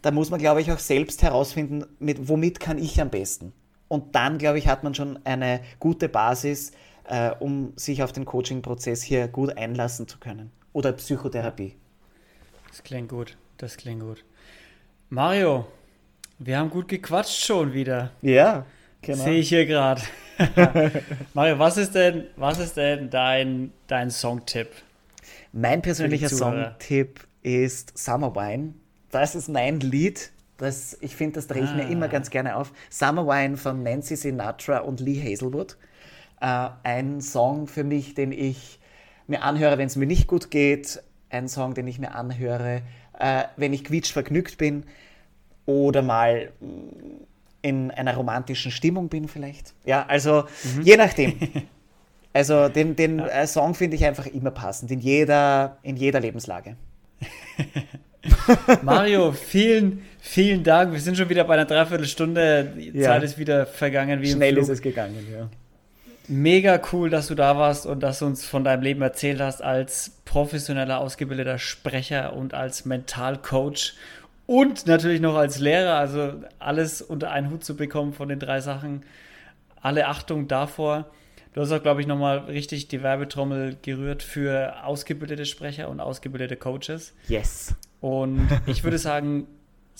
[0.02, 3.54] da muss man, glaube ich, auch selbst herausfinden, mit, womit kann ich am besten.
[3.90, 6.72] Und dann, glaube ich, hat man schon eine gute Basis,
[7.10, 10.52] äh, um sich auf den Coaching-Prozess hier gut einlassen zu können.
[10.72, 11.76] Oder Psychotherapie.
[12.70, 14.24] Das klingt gut, das klingt gut.
[15.10, 15.68] Mario,
[16.38, 18.12] wir haben gut gequatscht schon wieder.
[18.22, 18.66] Ja,
[19.02, 19.24] genau.
[19.24, 20.02] Sehe ich hier gerade.
[21.34, 24.70] Mario, was ist denn, was ist denn dein, dein Songtipp?
[25.52, 28.76] Mein persönlicher Songtipp ist Summer Wine.
[29.10, 30.32] Das ist mein Lied.
[30.60, 31.76] Das, ich finde, das drehe ich ah.
[31.76, 32.72] mir immer ganz gerne auf.
[32.90, 35.78] Summer Wine von Nancy Sinatra und Lee Hazelwood.
[36.42, 38.80] Äh, ein Song für mich, den ich
[39.26, 42.82] mir anhöre, wenn es mir nicht gut geht, ein Song, den ich mir anhöre,
[43.18, 44.84] äh, wenn ich quietsch vergnügt bin
[45.66, 47.24] oder mal mm,
[47.62, 49.74] in einer romantischen Stimmung bin vielleicht.
[49.86, 50.46] Ja, also
[50.76, 50.82] mhm.
[50.84, 51.34] je nachdem.
[52.32, 53.28] Also den, den ja.
[53.28, 56.76] äh, Song finde ich einfach immer passend, in jeder, in jeder Lebenslage.
[58.84, 60.94] Mario, vielen, vielen Dank.
[60.94, 62.74] Wir sind schon wieder bei einer Dreiviertelstunde.
[62.76, 63.06] Die ja.
[63.06, 65.50] Zeit ist wieder vergangen wie Schnell ist es gegangen, ja.
[66.28, 69.64] Mega cool, dass du da warst und dass du uns von deinem Leben erzählt hast
[69.64, 73.96] als professioneller, ausgebildeter Sprecher und als Mentalcoach
[74.50, 75.96] und natürlich noch als Lehrer.
[75.96, 79.04] Also alles unter einen Hut zu bekommen von den drei Sachen.
[79.80, 81.06] Alle Achtung davor.
[81.54, 86.56] Du hast auch, glaube ich, nochmal richtig die Werbetrommel gerührt für ausgebildete Sprecher und ausgebildete
[86.56, 87.14] Coaches.
[87.28, 87.76] Yes.
[88.02, 89.46] Und ich würde sagen,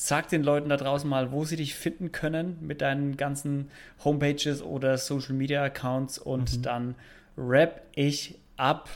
[0.02, 3.70] Sag den Leuten da draußen mal, wo sie dich finden können mit deinen ganzen
[4.06, 6.62] Homepages oder Social Media Accounts und mhm.
[6.62, 6.96] dann
[7.38, 8.88] rap ich ab.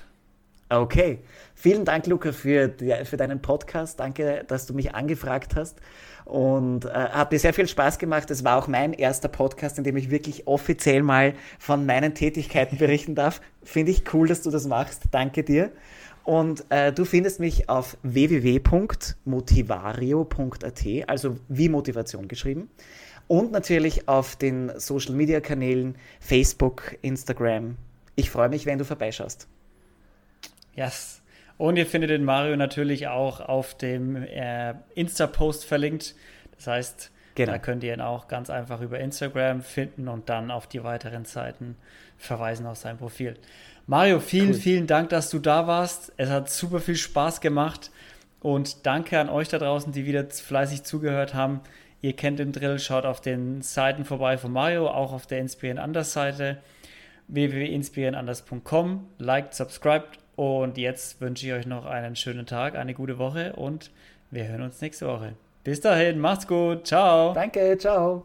[0.70, 1.20] Okay.
[1.56, 3.99] Vielen Dank, Luca, für, die, für deinen Podcast.
[3.99, 5.82] Danke, dass du mich angefragt hast.
[6.24, 8.32] Und äh, hat mir sehr viel Spaß gemacht.
[8.32, 12.78] Es war auch mein erster Podcast, in dem ich wirklich offiziell mal von meinen Tätigkeiten
[12.78, 13.41] berichten darf.
[13.62, 15.04] Finde ich cool, dass du das machst.
[15.12, 15.70] Danke dir.
[16.24, 22.70] Und äh, du findest mich auf www.motivario.at, also wie Motivation geschrieben.
[23.28, 27.78] Und natürlich auf den Social Media Kanälen Facebook, Instagram.
[28.16, 29.48] Ich freue mich, wenn du vorbeischaust.
[30.76, 31.22] Yes.
[31.58, 36.16] Und ihr findet den Mario natürlich auch auf dem äh, Insta-Post verlinkt.
[36.56, 37.54] Das heißt, genau.
[37.54, 41.26] da könnt ihr ihn auch ganz einfach über Instagram finden und dann auf die weiteren
[41.26, 41.78] Seiten
[42.18, 43.38] verweisen auf sein Profil.
[43.86, 44.54] Mario, vielen, cool.
[44.56, 46.14] vielen Dank, dass du da warst.
[46.18, 47.92] Es hat super viel Spaß gemacht.
[48.40, 51.62] Und danke an euch da draußen, die wieder fleißig zugehört haben.
[52.02, 55.78] Ihr kennt den Drill, schaut auf den Seiten vorbei von Mario, auch auf der Inspirieren
[55.78, 56.58] Anders Seite
[57.30, 59.08] www.inspirierenanders.com.
[59.18, 63.92] Liked, subscribed und jetzt wünsche ich euch noch einen schönen Tag, eine gute Woche und
[64.32, 65.34] wir hören uns nächste Woche.
[65.64, 67.34] Bis dahin, macht's gut, ciao.
[67.34, 68.22] Danke, ciao.